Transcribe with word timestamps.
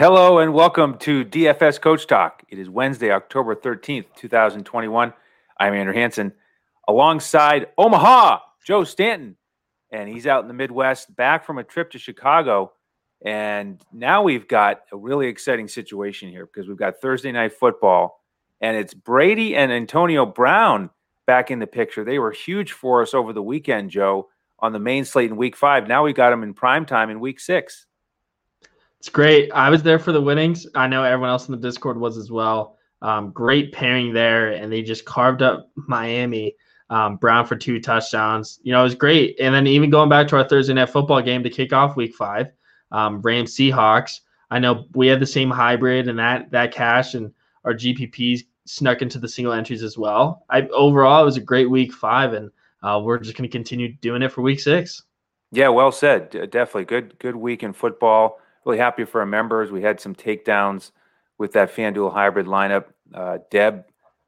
Hello 0.00 0.38
and 0.38 0.54
welcome 0.54 0.96
to 1.00 1.26
DFS 1.26 1.78
Coach 1.78 2.06
Talk. 2.06 2.42
It 2.48 2.58
is 2.58 2.70
Wednesday, 2.70 3.10
October 3.10 3.54
13th, 3.54 4.06
2021. 4.16 5.12
I'm 5.58 5.74
Andrew 5.74 5.92
Hanson 5.92 6.32
alongside 6.88 7.66
Omaha, 7.76 8.38
Joe 8.64 8.84
Stanton. 8.84 9.36
And 9.92 10.08
he's 10.08 10.26
out 10.26 10.40
in 10.40 10.48
the 10.48 10.54
Midwest, 10.54 11.14
back 11.14 11.44
from 11.44 11.58
a 11.58 11.64
trip 11.64 11.90
to 11.90 11.98
Chicago. 11.98 12.72
And 13.26 13.78
now 13.92 14.22
we've 14.22 14.48
got 14.48 14.84
a 14.90 14.96
really 14.96 15.26
exciting 15.26 15.68
situation 15.68 16.30
here 16.30 16.46
because 16.46 16.66
we've 16.66 16.78
got 16.78 17.02
Thursday 17.02 17.30
night 17.30 17.52
football 17.52 18.22
and 18.62 18.78
it's 18.78 18.94
Brady 18.94 19.54
and 19.54 19.70
Antonio 19.70 20.24
Brown 20.24 20.88
back 21.26 21.50
in 21.50 21.58
the 21.58 21.66
picture. 21.66 22.04
They 22.04 22.18
were 22.18 22.32
huge 22.32 22.72
for 22.72 23.02
us 23.02 23.12
over 23.12 23.34
the 23.34 23.42
weekend, 23.42 23.90
Joe, 23.90 24.30
on 24.60 24.72
the 24.72 24.80
main 24.80 25.04
slate 25.04 25.30
in 25.30 25.36
week 25.36 25.56
five. 25.56 25.88
Now 25.88 26.04
we 26.04 26.14
got 26.14 26.30
them 26.30 26.42
in 26.42 26.54
prime 26.54 26.86
time 26.86 27.10
in 27.10 27.20
week 27.20 27.38
six. 27.38 27.84
It's 29.00 29.08
great. 29.08 29.50
I 29.52 29.70
was 29.70 29.82
there 29.82 29.98
for 29.98 30.12
the 30.12 30.20
winnings. 30.20 30.66
I 30.74 30.86
know 30.86 31.02
everyone 31.02 31.30
else 31.30 31.48
in 31.48 31.52
the 31.52 31.60
Discord 31.60 31.98
was 31.98 32.18
as 32.18 32.30
well. 32.30 32.76
Um, 33.00 33.30
great 33.30 33.72
pairing 33.72 34.12
there, 34.12 34.52
and 34.52 34.70
they 34.70 34.82
just 34.82 35.06
carved 35.06 35.40
up 35.40 35.70
Miami. 35.74 36.54
Um, 36.90 37.16
Brown 37.16 37.46
for 37.46 37.56
two 37.56 37.80
touchdowns. 37.80 38.58
You 38.62 38.72
know, 38.72 38.80
it 38.80 38.84
was 38.84 38.94
great. 38.96 39.40
And 39.40 39.54
then 39.54 39.66
even 39.66 39.88
going 39.90 40.10
back 40.10 40.26
to 40.28 40.36
our 40.36 40.46
Thursday 40.46 40.74
night 40.74 40.90
football 40.90 41.22
game 41.22 41.42
to 41.44 41.48
kick 41.48 41.72
off 41.72 41.96
Week 41.96 42.14
Five, 42.14 42.48
um, 42.92 43.22
Rams 43.22 43.54
Seahawks. 43.56 44.20
I 44.50 44.58
know 44.58 44.84
we 44.92 45.06
had 45.06 45.20
the 45.20 45.26
same 45.26 45.50
hybrid, 45.50 46.08
and 46.08 46.18
that 46.18 46.50
that 46.50 46.74
cash 46.74 47.14
and 47.14 47.32
our 47.64 47.72
GPPs 47.72 48.40
snuck 48.66 49.00
into 49.00 49.18
the 49.18 49.28
single 49.28 49.54
entries 49.54 49.82
as 49.82 49.96
well. 49.96 50.44
I 50.50 50.62
overall 50.74 51.22
it 51.22 51.24
was 51.24 51.38
a 51.38 51.40
great 51.40 51.70
Week 51.70 51.94
Five, 51.94 52.34
and 52.34 52.50
uh, 52.82 53.00
we're 53.02 53.18
just 53.18 53.34
going 53.34 53.48
to 53.48 53.52
continue 53.52 53.94
doing 53.94 54.20
it 54.20 54.32
for 54.32 54.42
Week 54.42 54.60
Six. 54.60 55.04
Yeah, 55.52 55.68
well 55.68 55.92
said. 55.92 56.50
Definitely 56.50 56.84
good 56.84 57.18
good 57.18 57.36
week 57.36 57.62
in 57.62 57.72
football 57.72 58.40
really 58.64 58.78
happy 58.78 59.04
for 59.04 59.20
our 59.20 59.26
members. 59.26 59.70
We 59.70 59.82
had 59.82 60.00
some 60.00 60.14
takedowns 60.14 60.90
with 61.38 61.52
that 61.52 61.74
FanDuel 61.74 62.12
hybrid 62.12 62.46
lineup. 62.46 62.86
Uh, 63.12 63.38
Deb, 63.50 63.84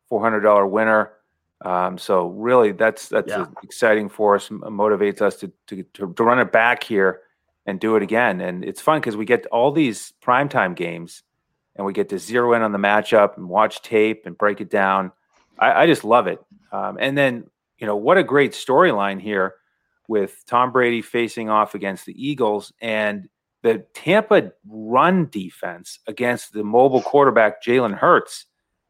four 0.08 0.20
hundred 0.20 0.40
dollar 0.40 0.66
winner. 0.66 1.12
Um, 1.64 1.96
so 1.98 2.28
really, 2.28 2.72
that's 2.72 3.08
that's 3.08 3.28
yeah. 3.28 3.46
exciting 3.62 4.08
for 4.08 4.34
us. 4.34 4.48
Motivates 4.48 5.22
us 5.22 5.36
to, 5.36 5.52
to, 5.68 5.82
to 5.82 6.12
to 6.14 6.24
run 6.24 6.38
it 6.38 6.50
back 6.50 6.82
here 6.82 7.20
and 7.66 7.78
do 7.78 7.94
it 7.96 8.02
again. 8.02 8.40
And 8.40 8.64
it's 8.64 8.80
fun 8.80 8.98
because 8.98 9.16
we 9.16 9.24
get 9.24 9.46
all 9.46 9.70
these 9.70 10.12
primetime 10.24 10.74
games, 10.74 11.22
and 11.76 11.86
we 11.86 11.92
get 11.92 12.08
to 12.08 12.18
zero 12.18 12.54
in 12.54 12.62
on 12.62 12.72
the 12.72 12.78
matchup 12.78 13.36
and 13.36 13.48
watch 13.48 13.82
tape 13.82 14.26
and 14.26 14.36
break 14.36 14.60
it 14.60 14.70
down. 14.70 15.12
I, 15.58 15.82
I 15.82 15.86
just 15.86 16.04
love 16.04 16.26
it. 16.26 16.44
Um, 16.72 16.96
and 16.98 17.16
then 17.16 17.48
you 17.78 17.86
know 17.86 17.96
what 17.96 18.18
a 18.18 18.24
great 18.24 18.52
storyline 18.52 19.20
here 19.20 19.54
with 20.08 20.42
Tom 20.46 20.72
Brady 20.72 21.02
facing 21.02 21.48
off 21.48 21.74
against 21.74 22.06
the 22.06 22.26
Eagles 22.26 22.72
and 22.80 23.28
the 23.62 23.84
Tampa 23.94 24.52
run 24.68 25.28
defense 25.30 26.00
against 26.06 26.52
the 26.52 26.64
mobile 26.64 27.02
quarterback 27.02 27.62
Jalen 27.62 27.96
Hurts. 27.96 28.46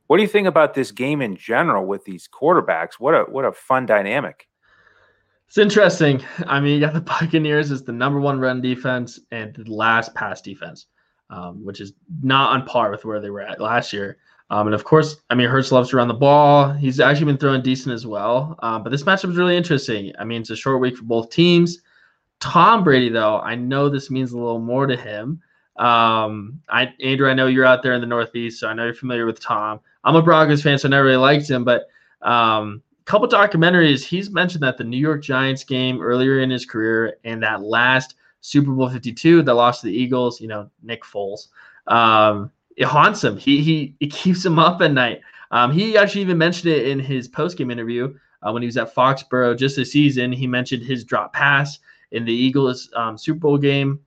What 0.07 0.17
do 0.17 0.23
you 0.23 0.29
think 0.29 0.49
about 0.49 0.75
this 0.75 0.91
game 0.91 1.23
in 1.23 1.37
general 1.37 1.87
with 1.87 2.05
these 2.05 2.29
quarterbacks? 2.29 2.95
What 2.99 3.15
a 3.15 3.23
what 3.23 3.45
a 3.45 3.53
fun 3.53 3.87
dynamic. 3.87 4.49
It's 5.47 5.59
interesting. 5.59 6.25
I 6.47 6.61
mean, 6.61 6.75
you 6.75 6.81
got 6.87 6.95
the 6.95 7.01
Buccaneers 7.01 7.71
as 7.71 7.83
the 7.83 7.93
number 7.93 8.21
one 8.21 8.41
run 8.41 8.61
defense 8.61 9.21
and 9.31 9.55
the 9.55 9.71
last 9.71 10.15
pass 10.15 10.41
defense, 10.41 10.87
um, 11.31 11.65
which 11.65 11.81
is 11.81 11.93
not 12.23 12.53
on 12.53 12.67
par 12.67 12.91
with 12.91 13.05
where 13.05 13.21
they 13.21 13.31
were 13.31 13.43
at 13.43 13.61
last 13.61 13.93
year. 13.93 14.19
Um, 14.51 14.67
and 14.67 14.75
of 14.75 14.85
course, 14.85 15.17
I 15.31 15.35
mean, 15.35 15.49
Hurts 15.49 15.73
loves 15.73 15.91
to 15.91 15.97
run 15.97 16.09
the 16.09 16.15
ball. 16.15 16.73
He's 16.73 17.01
actually 17.01 17.27
been 17.27 17.39
throwing 17.39 17.63
decent 17.63 17.95
as 17.95 18.07
well. 18.07 18.59
Um, 18.63 18.83
but 18.83 18.91
this 18.91 19.03
matchup 19.03 19.31
is 19.31 19.37
really 19.37 19.57
interesting. 19.57 20.13
I 20.19 20.25
mean, 20.25 20.43
it's 20.43 20.51
a 20.51 20.57
short 20.57 20.81
week 20.81 20.97
for 20.97 21.05
both 21.05 21.31
teams. 21.31 21.79
Tom 22.43 22.83
Brady, 22.83 23.09
though, 23.09 23.39
I 23.39 23.55
know 23.55 23.89
this 23.89 24.11
means 24.11 24.33
a 24.33 24.37
little 24.37 24.59
more 24.59 24.89
to 24.89 24.97
him. 24.97 25.41
Um, 25.77 26.61
I 26.69 26.93
Andrew, 27.01 27.31
I 27.31 27.35
know 27.35 27.47
you're 27.47 27.65
out 27.65 27.85
there 27.85 27.93
in 27.93 28.01
the 28.01 28.07
Northeast, 28.07 28.59
so 28.59 28.67
I 28.67 28.75
know 28.75 28.85
you're 28.85 28.95
familiar 28.95 29.27
with 29.27 29.39
Tom. 29.39 29.79
I'm 30.03 30.17
a 30.17 30.23
Broncos 30.23 30.61
fan, 30.61 30.77
so 30.77 30.89
I 30.89 30.91
never 30.91 31.05
really 31.05 31.19
liked 31.19 31.49
him, 31.49 31.63
but 31.63 31.87
um, 32.23 32.83
a 33.01 33.05
couple 33.05 33.29
documentaries, 33.29 34.03
he's 34.03 34.29
mentioned 34.29 34.65
that 34.65 34.77
the 34.77 34.83
New 34.83 34.97
York 34.97 35.23
Giants 35.23 35.63
game 35.63 36.03
earlier 36.03 36.41
in 36.41 36.51
his 36.51 36.67
career 36.67 37.17
and 37.23 37.41
that 37.45 37.63
last 37.63 38.17
Super 38.41 38.73
Bowl 38.73 38.91
52 38.91 39.43
that 39.43 39.55
lost 39.55 39.83
to 39.83 39.87
the 39.87 39.97
Eagles, 39.97 40.41
you 40.41 40.49
know, 40.49 40.69
Nick 40.83 41.05
Foles, 41.05 41.47
um, 41.87 42.51
it 42.77 42.87
haunts 42.87 43.23
him. 43.23 43.37
He 43.37 43.63
he 43.63 43.95
it 44.01 44.11
keeps 44.11 44.45
him 44.45 44.59
up 44.59 44.83
at 44.83 44.91
night. 44.91 45.21
Um, 45.53 45.71
he 45.71 45.97
actually 45.97 46.23
even 46.23 46.39
mentioned 46.39 46.73
it 46.73 46.89
in 46.89 46.99
his 46.99 47.29
post 47.29 47.57
game 47.57 47.71
interview 47.71 48.13
uh, 48.43 48.51
when 48.51 48.63
he 48.63 48.67
was 48.67 48.77
at 48.79 48.93
Foxborough 48.93 49.57
just 49.57 49.77
this 49.77 49.93
season. 49.93 50.33
He 50.33 50.49
mentioned 50.49 50.83
his 50.83 51.05
drop 51.05 51.33
pass 51.33 51.79
in 52.13 52.25
the 52.25 52.33
Eagles 52.33 52.89
um, 52.95 53.19
Super 53.19 53.41
Bowl 53.41 53.59
game. 53.59 54.01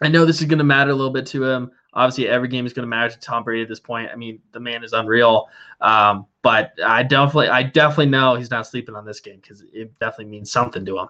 I 0.00 0.08
know 0.08 0.24
this 0.24 0.40
is 0.40 0.46
going 0.46 0.58
to 0.58 0.64
matter 0.64 0.90
a 0.90 0.94
little 0.94 1.12
bit 1.12 1.26
to 1.26 1.44
him. 1.44 1.70
Obviously, 1.94 2.28
every 2.28 2.48
game 2.48 2.66
is 2.66 2.72
going 2.72 2.82
to 2.82 2.88
matter 2.88 3.14
to 3.14 3.20
Tom 3.20 3.44
Brady 3.44 3.62
at 3.62 3.68
this 3.68 3.80
point. 3.80 4.10
I 4.12 4.16
mean, 4.16 4.40
the 4.52 4.60
man 4.60 4.82
is 4.82 4.92
unreal. 4.92 5.48
Um, 5.80 6.26
but 6.42 6.72
I 6.84 7.04
definitely, 7.04 7.48
I 7.48 7.62
definitely 7.62 8.06
know 8.06 8.34
he's 8.34 8.50
not 8.50 8.66
sleeping 8.66 8.96
on 8.96 9.04
this 9.04 9.20
game 9.20 9.38
because 9.40 9.62
it 9.72 9.96
definitely 10.00 10.26
means 10.26 10.50
something 10.50 10.84
to 10.84 10.98
him. 10.98 11.08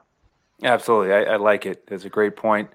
Absolutely, 0.62 1.14
I, 1.14 1.22
I 1.22 1.36
like 1.36 1.66
it. 1.66 1.84
It's 1.90 2.04
a 2.04 2.10
great 2.10 2.36
point. 2.36 2.68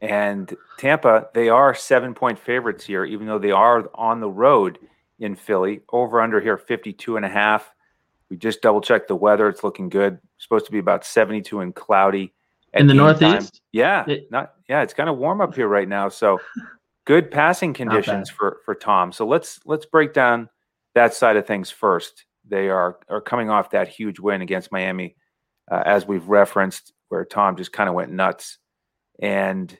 And 0.00 0.54
Tampa, 0.78 1.28
they 1.34 1.48
are 1.48 1.74
seven 1.74 2.14
point 2.14 2.38
favorites 2.38 2.84
here, 2.84 3.04
even 3.04 3.26
though 3.26 3.38
they 3.38 3.50
are 3.50 3.90
on 3.94 4.20
the 4.20 4.30
road 4.30 4.78
in 5.18 5.34
Philly. 5.34 5.80
Over 5.92 6.20
under 6.20 6.40
here, 6.40 6.56
52 6.56 7.16
and 7.16 7.26
a 7.26 7.28
half. 7.28 7.74
We 8.30 8.36
just 8.36 8.62
double 8.62 8.80
checked 8.80 9.08
the 9.08 9.16
weather. 9.16 9.48
It's 9.48 9.64
looking 9.64 9.88
good. 9.88 10.18
It's 10.36 10.44
supposed 10.44 10.66
to 10.66 10.72
be 10.72 10.78
about 10.78 11.04
72 11.04 11.60
and 11.60 11.74
cloudy 11.74 12.32
in 12.76 12.86
the 12.86 12.94
Northeast. 12.94 13.54
Time. 13.54 13.60
Yeah, 13.72 14.04
it, 14.06 14.30
not 14.30 14.54
yeah. 14.68 14.82
It's 14.82 14.94
kind 14.94 15.08
of 15.08 15.18
warm 15.18 15.40
up 15.40 15.54
here 15.54 15.68
right 15.68 15.88
now, 15.88 16.08
so 16.08 16.40
good 17.04 17.30
passing 17.30 17.74
conditions 17.74 18.30
for 18.30 18.58
for 18.64 18.74
Tom. 18.74 19.12
So 19.12 19.26
let's 19.26 19.60
let's 19.64 19.86
break 19.86 20.12
down 20.12 20.48
that 20.94 21.14
side 21.14 21.36
of 21.36 21.46
things 21.46 21.70
first. 21.70 22.24
They 22.48 22.68
are 22.68 22.98
are 23.08 23.20
coming 23.20 23.50
off 23.50 23.70
that 23.70 23.88
huge 23.88 24.18
win 24.18 24.42
against 24.42 24.72
Miami, 24.72 25.16
uh, 25.70 25.82
as 25.84 26.06
we've 26.06 26.28
referenced, 26.28 26.92
where 27.08 27.24
Tom 27.24 27.56
just 27.56 27.72
kind 27.72 27.88
of 27.88 27.94
went 27.94 28.12
nuts. 28.12 28.58
And 29.20 29.76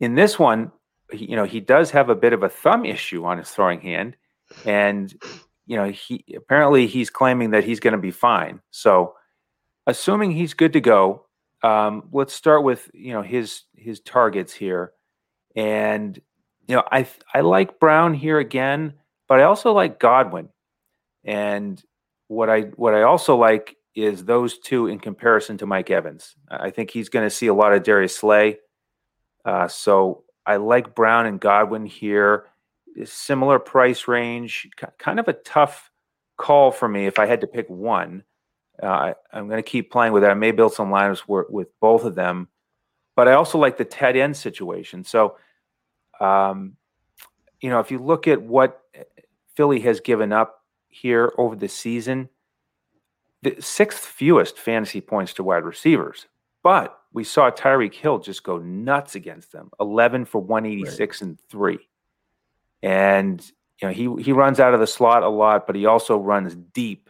in 0.00 0.14
this 0.14 0.38
one, 0.38 0.72
he, 1.10 1.26
you 1.26 1.36
know, 1.36 1.44
he 1.44 1.60
does 1.60 1.90
have 1.92 2.08
a 2.10 2.14
bit 2.14 2.32
of 2.32 2.42
a 2.42 2.48
thumb 2.48 2.84
issue 2.84 3.24
on 3.24 3.38
his 3.38 3.50
throwing 3.50 3.80
hand, 3.80 4.16
and 4.64 5.14
you 5.66 5.76
know, 5.76 5.90
he 5.90 6.24
apparently 6.36 6.86
he's 6.86 7.10
claiming 7.10 7.50
that 7.50 7.64
he's 7.64 7.80
going 7.80 7.92
to 7.92 7.98
be 7.98 8.10
fine. 8.10 8.60
So, 8.70 9.14
assuming 9.86 10.32
he's 10.32 10.54
good 10.54 10.72
to 10.74 10.80
go, 10.80 11.23
um, 11.64 12.10
let's 12.12 12.34
start 12.34 12.62
with 12.62 12.90
you 12.92 13.14
know 13.14 13.22
his 13.22 13.62
his 13.74 13.98
targets 14.00 14.52
here, 14.52 14.92
and 15.56 16.20
you 16.68 16.76
know 16.76 16.84
I 16.92 17.08
I 17.32 17.40
like 17.40 17.80
Brown 17.80 18.12
here 18.12 18.38
again, 18.38 18.92
but 19.28 19.40
I 19.40 19.44
also 19.44 19.72
like 19.72 19.98
Godwin, 19.98 20.50
and 21.24 21.82
what 22.28 22.50
I 22.50 22.62
what 22.76 22.94
I 22.94 23.02
also 23.02 23.36
like 23.36 23.76
is 23.94 24.26
those 24.26 24.58
two 24.58 24.88
in 24.88 24.98
comparison 24.98 25.56
to 25.56 25.66
Mike 25.66 25.90
Evans. 25.90 26.34
I 26.50 26.68
think 26.68 26.90
he's 26.90 27.08
going 27.08 27.24
to 27.24 27.34
see 27.34 27.46
a 27.46 27.54
lot 27.54 27.72
of 27.72 27.82
Darius 27.82 28.14
Slay, 28.14 28.58
uh, 29.46 29.66
so 29.66 30.24
I 30.44 30.56
like 30.56 30.94
Brown 30.94 31.24
and 31.24 31.40
Godwin 31.40 31.86
here. 31.86 32.44
Similar 33.04 33.58
price 33.58 34.06
range, 34.06 34.68
kind 34.98 35.18
of 35.18 35.28
a 35.28 35.32
tough 35.32 35.90
call 36.36 36.70
for 36.70 36.88
me 36.88 37.06
if 37.06 37.18
I 37.18 37.24
had 37.24 37.40
to 37.40 37.46
pick 37.46 37.70
one. 37.70 38.22
Uh, 38.82 38.86
I, 39.32 39.38
am 39.38 39.48
going 39.48 39.62
to 39.62 39.68
keep 39.68 39.90
playing 39.90 40.12
with 40.12 40.22
that. 40.22 40.30
I 40.30 40.34
may 40.34 40.50
build 40.50 40.74
some 40.74 40.90
lineups 40.90 41.22
with, 41.28 41.48
with 41.48 41.68
both 41.80 42.04
of 42.04 42.14
them, 42.14 42.48
but 43.14 43.28
I 43.28 43.34
also 43.34 43.58
like 43.58 43.76
the 43.76 43.84
tight 43.84 44.16
end 44.16 44.36
situation. 44.36 45.04
So, 45.04 45.36
um, 46.20 46.76
you 47.60 47.70
know, 47.70 47.80
if 47.80 47.90
you 47.90 47.98
look 47.98 48.26
at 48.26 48.42
what 48.42 48.82
Philly 49.54 49.80
has 49.80 50.00
given 50.00 50.32
up 50.32 50.62
here 50.88 51.32
over 51.38 51.54
the 51.54 51.68
season, 51.68 52.28
the 53.42 53.56
sixth 53.60 54.04
fewest 54.04 54.58
fantasy 54.58 55.00
points 55.00 55.34
to 55.34 55.44
wide 55.44 55.64
receivers, 55.64 56.26
but 56.62 56.98
we 57.12 57.24
saw 57.24 57.50
Tyreek 57.50 57.94
Hill 57.94 58.18
just 58.18 58.42
go 58.42 58.58
nuts 58.58 59.14
against 59.14 59.52
them 59.52 59.70
11 59.78 60.24
for 60.24 60.40
186 60.40 60.98
right. 60.98 61.28
and 61.28 61.40
three. 61.48 61.78
And, 62.82 63.40
you 63.80 63.88
know, 63.88 63.94
he, 63.94 64.22
he 64.22 64.32
runs 64.32 64.60
out 64.60 64.74
of 64.74 64.80
the 64.80 64.86
slot 64.86 65.22
a 65.22 65.28
lot, 65.28 65.66
but 65.66 65.76
he 65.76 65.86
also 65.86 66.18
runs 66.18 66.54
deep 66.54 67.03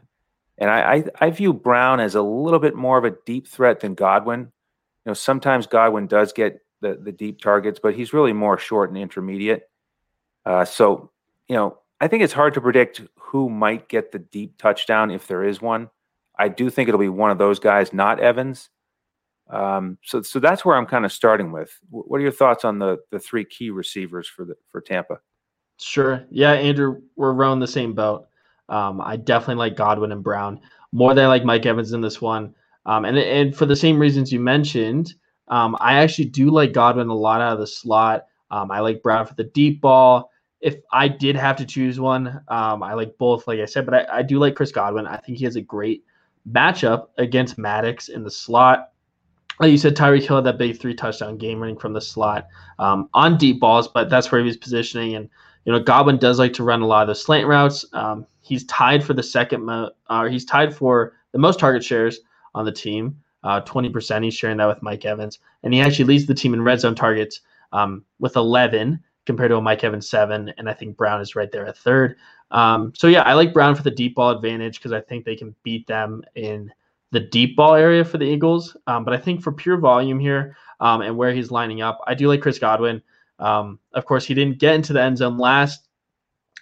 and 0.58 0.70
I, 0.70 0.94
I, 0.94 1.04
I 1.20 1.30
view 1.30 1.52
Brown 1.52 2.00
as 2.00 2.14
a 2.14 2.22
little 2.22 2.60
bit 2.60 2.74
more 2.74 2.98
of 2.98 3.04
a 3.04 3.16
deep 3.26 3.48
threat 3.48 3.80
than 3.80 3.94
Godwin. 3.94 4.40
You 4.40 5.10
know, 5.10 5.14
sometimes 5.14 5.66
Godwin 5.66 6.06
does 6.06 6.32
get 6.32 6.60
the, 6.80 6.98
the 7.00 7.12
deep 7.12 7.40
targets, 7.40 7.80
but 7.82 7.94
he's 7.94 8.12
really 8.12 8.32
more 8.32 8.58
short 8.58 8.90
and 8.90 8.98
intermediate. 8.98 9.68
Uh, 10.44 10.64
so, 10.64 11.10
you 11.48 11.56
know, 11.56 11.78
I 12.00 12.08
think 12.08 12.22
it's 12.22 12.32
hard 12.32 12.54
to 12.54 12.60
predict 12.60 13.02
who 13.16 13.48
might 13.48 13.88
get 13.88 14.12
the 14.12 14.18
deep 14.18 14.58
touchdown 14.58 15.10
if 15.10 15.26
there 15.26 15.42
is 15.44 15.60
one. 15.60 15.90
I 16.38 16.48
do 16.48 16.70
think 16.70 16.88
it'll 16.88 17.00
be 17.00 17.08
one 17.08 17.30
of 17.30 17.38
those 17.38 17.58
guys, 17.58 17.92
not 17.92 18.20
Evans. 18.20 18.70
Um, 19.48 19.98
so, 20.02 20.22
so 20.22 20.40
that's 20.40 20.64
where 20.64 20.76
I'm 20.76 20.86
kind 20.86 21.04
of 21.04 21.12
starting 21.12 21.52
with. 21.52 21.78
What 21.90 22.18
are 22.18 22.22
your 22.22 22.32
thoughts 22.32 22.64
on 22.64 22.78
the 22.78 22.98
the 23.10 23.18
three 23.18 23.44
key 23.44 23.70
receivers 23.70 24.26
for 24.26 24.44
the 24.44 24.54
for 24.70 24.80
Tampa? 24.80 25.20
Sure. 25.78 26.24
Yeah, 26.30 26.52
Andrew, 26.52 27.02
we're 27.16 27.32
rowing 27.32 27.60
the 27.60 27.66
same 27.66 27.92
boat. 27.92 28.26
Um, 28.68 29.00
I 29.00 29.16
definitely 29.16 29.56
like 29.56 29.76
Godwin 29.76 30.12
and 30.12 30.22
Brown 30.22 30.60
more 30.92 31.14
than 31.14 31.24
I 31.24 31.28
like 31.28 31.44
Mike 31.44 31.66
Evans 31.66 31.92
in 31.92 32.00
this 32.00 32.20
one. 32.20 32.54
Um, 32.86 33.04
and 33.04 33.18
and 33.18 33.56
for 33.56 33.66
the 33.66 33.76
same 33.76 33.98
reasons 33.98 34.32
you 34.32 34.40
mentioned, 34.40 35.14
um, 35.48 35.76
I 35.80 35.94
actually 35.94 36.26
do 36.26 36.50
like 36.50 36.72
Godwin 36.72 37.08
a 37.08 37.14
lot 37.14 37.40
out 37.40 37.54
of 37.54 37.58
the 37.58 37.66
slot. 37.66 38.26
Um, 38.50 38.70
I 38.70 38.80
like 38.80 39.02
Brown 39.02 39.26
for 39.26 39.34
the 39.34 39.44
deep 39.44 39.80
ball. 39.80 40.30
if 40.60 40.76
I 40.92 41.08
did 41.08 41.36
have 41.36 41.56
to 41.56 41.66
choose 41.66 42.00
one, 42.00 42.40
um, 42.48 42.82
I 42.82 42.94
like 42.94 43.18
both, 43.18 43.46
like 43.46 43.60
I 43.60 43.66
said, 43.66 43.84
but 43.84 43.94
I, 43.94 44.18
I 44.18 44.22
do 44.22 44.38
like 44.38 44.54
Chris 44.54 44.72
Godwin. 44.72 45.06
I 45.06 45.18
think 45.18 45.36
he 45.36 45.44
has 45.44 45.56
a 45.56 45.60
great 45.60 46.04
matchup 46.50 47.08
against 47.18 47.58
Maddox 47.58 48.08
in 48.08 48.24
the 48.24 48.30
slot. 48.30 48.92
Like 49.60 49.70
you 49.70 49.76
said, 49.78 49.94
Tyreek 49.94 50.26
Hill 50.26 50.36
had 50.36 50.46
that 50.46 50.58
big 50.58 50.80
three 50.80 50.94
touchdown 50.94 51.36
game 51.36 51.60
running 51.60 51.76
from 51.76 51.92
the 51.92 52.00
slot 52.00 52.48
um, 52.78 53.10
on 53.12 53.36
deep 53.36 53.60
balls, 53.60 53.88
but 53.88 54.08
that's 54.08 54.32
where 54.32 54.40
he 54.40 54.46
was 54.46 54.56
positioning. 54.56 55.16
And 55.16 55.28
you 55.64 55.72
know, 55.72 55.80
Godwin 55.80 56.18
does 56.18 56.38
like 56.38 56.52
to 56.54 56.64
run 56.64 56.82
a 56.82 56.86
lot 56.86 57.02
of 57.02 57.08
the 57.08 57.14
slant 57.14 57.46
routes. 57.46 57.84
Um, 57.92 58.26
he's 58.40 58.64
tied 58.64 59.04
for 59.04 59.14
the 59.14 59.22
second, 59.22 59.64
mo- 59.64 59.90
uh, 60.08 60.26
he's 60.26 60.44
tied 60.44 60.74
for 60.74 61.14
the 61.32 61.38
most 61.38 61.58
target 61.58 61.82
shares 61.84 62.20
on 62.54 62.64
the 62.64 62.72
team, 62.72 63.16
uh, 63.42 63.60
20%. 63.62 64.24
He's 64.24 64.34
sharing 64.34 64.58
that 64.58 64.66
with 64.66 64.82
Mike 64.82 65.04
Evans, 65.04 65.38
and 65.62 65.72
he 65.72 65.80
actually 65.80 66.06
leads 66.06 66.26
the 66.26 66.34
team 66.34 66.54
in 66.54 66.62
red 66.62 66.80
zone 66.80 66.94
targets 66.94 67.40
um, 67.72 68.04
with 68.18 68.36
11 68.36 69.00
compared 69.26 69.50
to 69.50 69.56
a 69.56 69.60
Mike 69.60 69.84
Evans 69.84 70.08
seven, 70.08 70.52
and 70.58 70.68
I 70.68 70.74
think 70.74 70.96
Brown 70.96 71.20
is 71.20 71.34
right 71.34 71.50
there 71.50 71.66
at 71.66 71.76
third. 71.76 72.16
Um, 72.50 72.92
so 72.94 73.06
yeah, 73.06 73.22
I 73.22 73.34
like 73.34 73.54
Brown 73.54 73.74
for 73.74 73.82
the 73.82 73.90
deep 73.90 74.14
ball 74.14 74.30
advantage 74.30 74.78
because 74.78 74.92
I 74.92 75.00
think 75.00 75.24
they 75.24 75.36
can 75.36 75.54
beat 75.62 75.86
them 75.86 76.22
in 76.34 76.70
the 77.10 77.20
deep 77.20 77.56
ball 77.56 77.74
area 77.74 78.04
for 78.04 78.18
the 78.18 78.26
Eagles. 78.26 78.76
Um, 78.86 79.04
but 79.04 79.14
I 79.14 79.16
think 79.16 79.42
for 79.42 79.52
pure 79.52 79.78
volume 79.78 80.18
here 80.18 80.56
um, 80.80 81.00
and 81.00 81.16
where 81.16 81.32
he's 81.32 81.50
lining 81.50 81.80
up, 81.80 82.00
I 82.06 82.14
do 82.14 82.28
like 82.28 82.42
Chris 82.42 82.58
Godwin. 82.58 83.02
Um, 83.38 83.78
of 83.92 84.04
course, 84.04 84.24
he 84.24 84.34
didn't 84.34 84.58
get 84.58 84.74
into 84.74 84.92
the 84.92 85.02
end 85.02 85.18
zone 85.18 85.38
last 85.38 85.88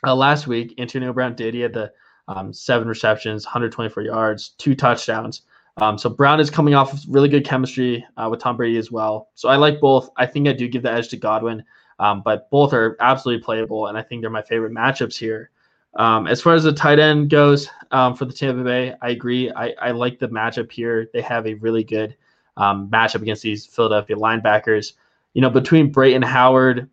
uh, 0.07 0.15
last 0.15 0.47
week. 0.47 0.75
Antonio 0.79 1.13
Brown 1.13 1.35
did. 1.35 1.55
He 1.55 1.61
had 1.61 1.73
the 1.73 1.93
um, 2.29 2.53
seven 2.53 2.89
receptions, 2.89 3.45
124 3.45 4.03
yards, 4.03 4.51
two 4.59 4.75
touchdowns. 4.75 5.43
Um, 5.79 5.97
so 5.97 6.11
Brown 6.11 6.39
is 6.39 6.51
coming 6.51 6.75
off 6.75 6.93
of 6.93 7.01
really 7.09 7.29
good 7.29 7.47
chemistry 7.47 8.05
uh, 8.17 8.29
with 8.31 8.41
Tom 8.41 8.57
Brady 8.57 8.77
as 8.77 8.91
well. 8.91 9.31
So 9.35 9.49
I 9.49 9.57
like 9.57 9.81
both. 9.81 10.11
I 10.17 10.27
think 10.27 10.47
I 10.47 10.53
do 10.53 10.69
give 10.69 10.83
the 10.83 10.93
edge 10.93 11.09
to 11.09 11.17
Godwin. 11.17 11.65
Um, 11.99 12.23
but 12.25 12.51
both 12.51 12.73
are 12.73 12.97
absolutely 13.01 13.45
playable, 13.45 13.87
and 13.87 13.97
I 13.97 14.03
think 14.03 14.23
they're 14.23 14.31
my 14.31 14.43
favorite 14.43 14.73
matchups 14.73 15.17
here. 15.17 15.51
Um, 15.95 16.27
as 16.27 16.41
far 16.41 16.55
as 16.55 16.65
the 16.65 16.73
tight 16.73 16.99
end 16.99 17.31
goes 17.31 17.69
um, 17.91 18.17
for 18.17 18.25
the 18.25 18.33
Tampa 18.33 18.65
Bay, 18.65 18.95
I 19.03 19.11
agree. 19.11 19.53
I, 19.53 19.75
I, 19.81 19.91
like 19.91 20.19
the 20.19 20.29
matchup 20.29 20.73
here. 20.73 21.09
They 21.13 21.21
have 21.21 21.47
a 21.47 21.55
really 21.55 21.85
good 21.85 22.17
um, 22.57 22.89
matchup 22.89 23.23
against 23.23 23.43
these 23.43 23.67
Philadelphia 23.67 24.17
linebackers. 24.17 24.95
You 25.35 25.43
know, 25.43 25.51
between 25.51 25.93
Brate 25.93 26.15
and 26.15 26.25
Howard, 26.25 26.91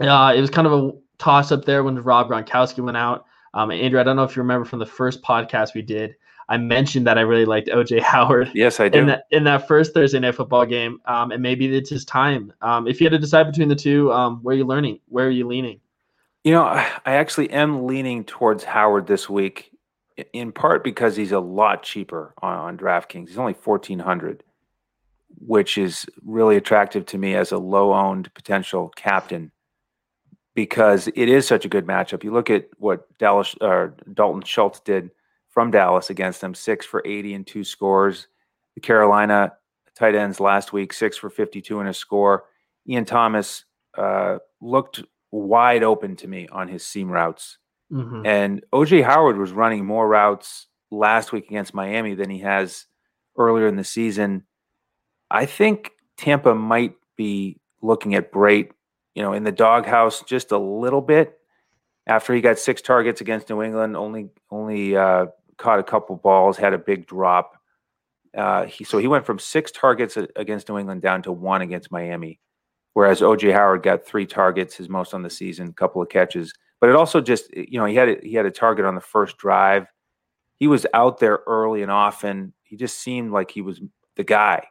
uh, 0.00 0.32
it 0.36 0.40
was 0.40 0.50
kind 0.50 0.66
of 0.66 0.72
a 0.72 0.92
toss 1.18 1.50
up 1.52 1.64
there 1.64 1.82
when 1.82 2.02
Rob 2.02 2.28
Gronkowski 2.28 2.82
went 2.84 2.96
out. 2.96 3.26
Um, 3.54 3.70
Andrew, 3.70 3.98
I 3.98 4.02
don't 4.02 4.16
know 4.16 4.24
if 4.24 4.36
you 4.36 4.42
remember 4.42 4.64
from 4.64 4.78
the 4.78 4.86
first 4.86 5.22
podcast 5.22 5.74
we 5.74 5.82
did, 5.82 6.14
I 6.48 6.56
mentioned 6.56 7.06
that 7.06 7.18
I 7.18 7.22
really 7.22 7.44
liked 7.44 7.68
OJ 7.68 8.00
Howard. 8.02 8.50
Yes, 8.54 8.80
I 8.80 8.88
do. 8.88 9.00
In 9.00 9.06
that, 9.06 9.24
in 9.30 9.44
that 9.44 9.68
first 9.68 9.92
Thursday 9.92 10.18
night 10.18 10.34
football 10.34 10.64
game, 10.64 11.00
um, 11.06 11.30
and 11.30 11.42
maybe 11.42 11.74
it's 11.76 11.90
his 11.90 12.04
time. 12.04 12.52
Um, 12.62 12.86
if 12.86 13.00
you 13.00 13.06
had 13.06 13.12
to 13.12 13.18
decide 13.18 13.44
between 13.44 13.68
the 13.68 13.76
two, 13.76 14.12
um, 14.12 14.42
where 14.42 14.54
are 14.54 14.58
you 14.58 14.64
learning? 14.64 15.00
Where 15.08 15.26
are 15.26 15.30
you 15.30 15.46
leaning? 15.46 15.80
You 16.44 16.52
know, 16.52 16.64
I 16.64 16.86
actually 17.04 17.50
am 17.50 17.86
leaning 17.86 18.24
towards 18.24 18.64
Howard 18.64 19.06
this 19.06 19.28
week, 19.28 19.72
in 20.32 20.52
part 20.52 20.82
because 20.82 21.16
he's 21.16 21.32
a 21.32 21.40
lot 21.40 21.82
cheaper 21.82 22.32
on, 22.40 22.56
on 22.56 22.78
DraftKings. 22.78 23.28
He's 23.28 23.38
only 23.38 23.54
fourteen 23.54 23.98
hundred, 23.98 24.42
which 25.40 25.78
is 25.78 26.06
really 26.24 26.56
attractive 26.56 27.06
to 27.06 27.18
me 27.18 27.34
as 27.34 27.52
a 27.52 27.58
low-owned 27.58 28.32
potential 28.34 28.92
captain 28.96 29.52
because 30.54 31.08
it 31.14 31.28
is 31.28 31.46
such 31.46 31.64
a 31.64 31.68
good 31.68 31.86
matchup. 31.86 32.24
You 32.24 32.32
look 32.32 32.50
at 32.50 32.66
what 32.78 33.06
Dallas 33.18 33.54
or 33.60 33.94
Dalton 34.12 34.42
Schultz 34.42 34.80
did 34.80 35.10
from 35.48 35.70
Dallas 35.70 36.10
against 36.10 36.40
them, 36.40 36.54
six 36.54 36.84
for 36.84 37.02
80 37.06 37.34
and 37.34 37.46
two 37.46 37.64
scores. 37.64 38.28
The 38.74 38.80
Carolina 38.80 39.52
tight 39.96 40.14
ends 40.14 40.40
last 40.40 40.72
week, 40.72 40.92
six 40.92 41.16
for 41.16 41.30
52 41.30 41.80
and 41.80 41.88
a 41.88 41.94
score. 41.94 42.44
Ian 42.88 43.04
Thomas 43.04 43.64
uh, 43.96 44.38
looked 44.60 45.02
wide 45.30 45.82
open 45.82 46.16
to 46.16 46.28
me 46.28 46.48
on 46.50 46.68
his 46.68 46.86
seam 46.86 47.08
routes. 47.08 47.58
Mm-hmm. 47.92 48.26
And 48.26 48.64
OJ 48.72 49.04
Howard 49.04 49.36
was 49.36 49.52
running 49.52 49.84
more 49.84 50.08
routes 50.08 50.66
last 50.90 51.32
week 51.32 51.46
against 51.46 51.74
Miami 51.74 52.14
than 52.14 52.30
he 52.30 52.40
has 52.40 52.86
earlier 53.36 53.66
in 53.66 53.76
the 53.76 53.84
season. 53.84 54.44
I 55.30 55.46
think 55.46 55.92
Tampa 56.16 56.54
might 56.54 56.94
be 57.16 57.60
looking 57.82 58.14
at 58.14 58.32
Brate, 58.32 58.70
you 59.14 59.22
know, 59.22 59.32
in 59.32 59.44
the 59.44 59.52
doghouse 59.52 60.22
just 60.22 60.52
a 60.52 60.58
little 60.58 61.00
bit 61.00 61.38
after 62.06 62.34
he 62.34 62.40
got 62.40 62.58
six 62.58 62.80
targets 62.80 63.20
against 63.20 63.50
New 63.50 63.62
England, 63.62 63.96
only 63.96 64.30
only 64.50 64.96
uh, 64.96 65.26
caught 65.58 65.78
a 65.78 65.84
couple 65.84 66.16
balls, 66.16 66.56
had 66.56 66.72
a 66.72 66.78
big 66.78 67.06
drop. 67.06 67.56
Uh, 68.36 68.64
he, 68.64 68.84
so 68.84 68.98
he 68.98 69.06
went 69.06 69.26
from 69.26 69.38
six 69.38 69.70
targets 69.70 70.16
against 70.36 70.68
New 70.68 70.78
England 70.78 71.02
down 71.02 71.22
to 71.22 71.32
one 71.32 71.62
against 71.62 71.92
Miami, 71.92 72.40
whereas 72.94 73.20
OJ 73.20 73.52
Howard 73.52 73.82
got 73.82 74.06
three 74.06 74.26
targets, 74.26 74.74
his 74.76 74.88
most 74.88 75.14
on 75.14 75.22
the 75.22 75.30
season, 75.30 75.72
couple 75.72 76.00
of 76.00 76.08
catches. 76.08 76.52
But 76.80 76.90
it 76.90 76.96
also 76.96 77.20
just, 77.20 77.54
you 77.54 77.78
know, 77.78 77.86
he 77.86 77.96
had 77.96 78.08
a, 78.08 78.16
he 78.22 78.34
had 78.34 78.46
a 78.46 78.50
target 78.50 78.84
on 78.84 78.94
the 78.94 79.00
first 79.00 79.36
drive. 79.36 79.86
He 80.56 80.66
was 80.66 80.86
out 80.94 81.18
there 81.18 81.40
early 81.46 81.82
and 81.82 81.90
often. 81.90 82.52
He 82.62 82.76
just 82.76 82.98
seemed 82.98 83.32
like 83.32 83.50
he 83.50 83.62
was 83.62 83.80
the 84.16 84.24
guy. 84.24 84.66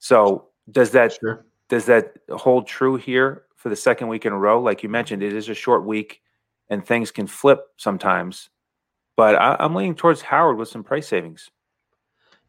So 0.00 0.48
does 0.70 0.90
that 0.90 1.16
sure. 1.20 1.46
does 1.68 1.86
that 1.86 2.14
hold 2.30 2.66
true 2.66 2.96
here 2.96 3.44
for 3.54 3.68
the 3.68 3.76
second 3.76 4.08
week 4.08 4.26
in 4.26 4.32
a 4.32 4.38
row? 4.38 4.60
Like 4.60 4.82
you 4.82 4.88
mentioned, 4.88 5.22
it 5.22 5.32
is 5.32 5.48
a 5.48 5.54
short 5.54 5.86
week, 5.86 6.20
and 6.68 6.84
things 6.84 7.12
can 7.12 7.28
flip 7.28 7.60
sometimes. 7.76 8.50
But 9.16 9.36
I, 9.36 9.56
am 9.60 9.74
leaning 9.74 9.94
towards 9.94 10.22
Howard 10.22 10.56
with 10.56 10.68
some 10.68 10.82
price 10.82 11.06
savings. 11.06 11.50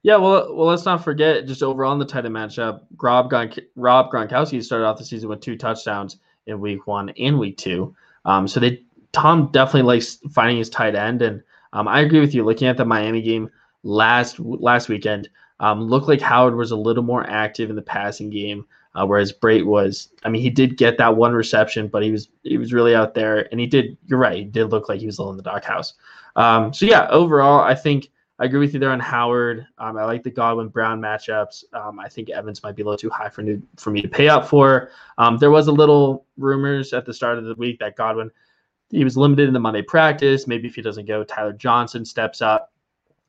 Yeah, 0.04 0.16
well, 0.16 0.56
well, 0.56 0.68
let's 0.68 0.86
not 0.86 1.04
forget 1.04 1.46
just 1.46 1.62
overall 1.62 1.94
in 1.94 2.00
the 2.00 2.06
tight 2.06 2.26
end 2.26 2.34
matchup, 2.34 2.82
Rob, 3.00 3.30
Gronk- 3.30 3.66
Rob 3.76 4.12
Gronkowski 4.12 4.64
started 4.64 4.86
off 4.86 4.98
the 4.98 5.06
season 5.06 5.30
with 5.30 5.42
two 5.42 5.56
touchdowns 5.56 6.18
in 6.48 6.60
week 6.60 6.88
one 6.88 7.10
and 7.20 7.38
week 7.38 7.58
two. 7.58 7.94
Um, 8.26 8.48
so 8.48 8.60
they 8.60 8.82
Tom 9.12 9.50
definitely 9.52 9.84
likes 9.84 10.18
finding 10.32 10.58
his 10.58 10.70
tight 10.70 10.96
end, 10.96 11.22
and 11.22 11.44
um, 11.74 11.88
I 11.88 12.00
agree 12.00 12.22
with 12.22 12.34
you. 12.34 12.44
Looking 12.46 12.68
at 12.68 12.78
the 12.78 12.86
Miami 12.86 13.22
game 13.22 13.50
last 13.84 14.40
last 14.40 14.90
weekend, 14.90 15.28
um, 15.62 15.84
looked 15.84 16.08
like 16.08 16.20
Howard 16.20 16.56
was 16.56 16.72
a 16.72 16.76
little 16.76 17.04
more 17.04 17.26
active 17.30 17.70
in 17.70 17.76
the 17.76 17.82
passing 17.84 18.32
game, 18.32 18.66
uh, 18.96 19.06
whereas 19.06 19.32
Brate 19.32 19.66
was. 19.66 20.10
I 20.26 20.30
mean, 20.30 20.42
he 20.42 20.50
did 20.50 20.76
get 20.76 20.98
that 20.98 21.16
one 21.16 21.34
reception, 21.34 21.88
but 21.88 22.04
he 22.04 22.12
was 22.12 22.30
he 22.44 22.58
was 22.58 22.74
really 22.74 22.96
out 22.96 23.14
there, 23.14 23.48
and 23.52 23.60
he 23.60 23.68
did. 23.68 23.96
You're 24.08 24.20
right. 24.20 24.38
He 24.38 24.44
did 24.44 24.66
look 24.66 24.90
like 24.90 25.00
he 25.00 25.06
was 25.06 25.20
a 25.20 25.22
little 25.22 25.32
in 25.32 25.38
the 25.38 25.44
doghouse. 25.44 25.94
Um, 26.36 26.74
so 26.74 26.88
yeah, 26.88 27.08
overall, 27.10 27.62
I 27.62 27.76
think 27.76 28.10
I 28.40 28.46
agree 28.46 28.60
with 28.60 28.74
you 28.74 28.80
there 28.80 28.90
on 28.90 29.00
Howard. 29.00 29.68
Um, 29.78 29.98
I 29.98 30.04
like 30.04 30.24
the 30.24 30.32
Godwin 30.32 30.70
Brown 30.70 31.00
matchups. 31.00 31.64
Um, 31.74 32.00
I 32.00 32.10
think 32.10 32.32
Evans 32.32 32.64
might 32.64 32.76
be 32.76 32.82
a 32.82 32.86
little 32.86 32.98
too 32.98 33.12
high 33.12 33.30
for 33.30 33.44
new, 33.44 33.62
for 33.78 33.92
me 33.92 34.02
to 34.02 34.08
pay 34.08 34.30
up 34.30 34.48
for. 34.48 34.90
Um, 35.20 35.38
there 35.38 35.52
was 35.52 35.68
a 35.68 35.72
little 35.72 36.26
rumors 36.38 36.92
at 36.92 37.06
the 37.06 37.14
start 37.14 37.38
of 37.38 37.46
the 37.46 37.54
week 37.56 37.78
that 37.80 37.96
Godwin 37.96 38.32
he 38.90 39.04
was 39.04 39.16
limited 39.16 39.48
in 39.48 39.54
the 39.54 39.60
Monday 39.60 39.84
practice. 39.84 40.48
Maybe 40.48 40.68
if 40.68 40.76
he 40.76 40.82
doesn't 40.82 41.06
go, 41.06 41.24
Tyler 41.24 41.54
Johnson 41.54 42.04
steps 42.04 42.42
up 42.42 42.74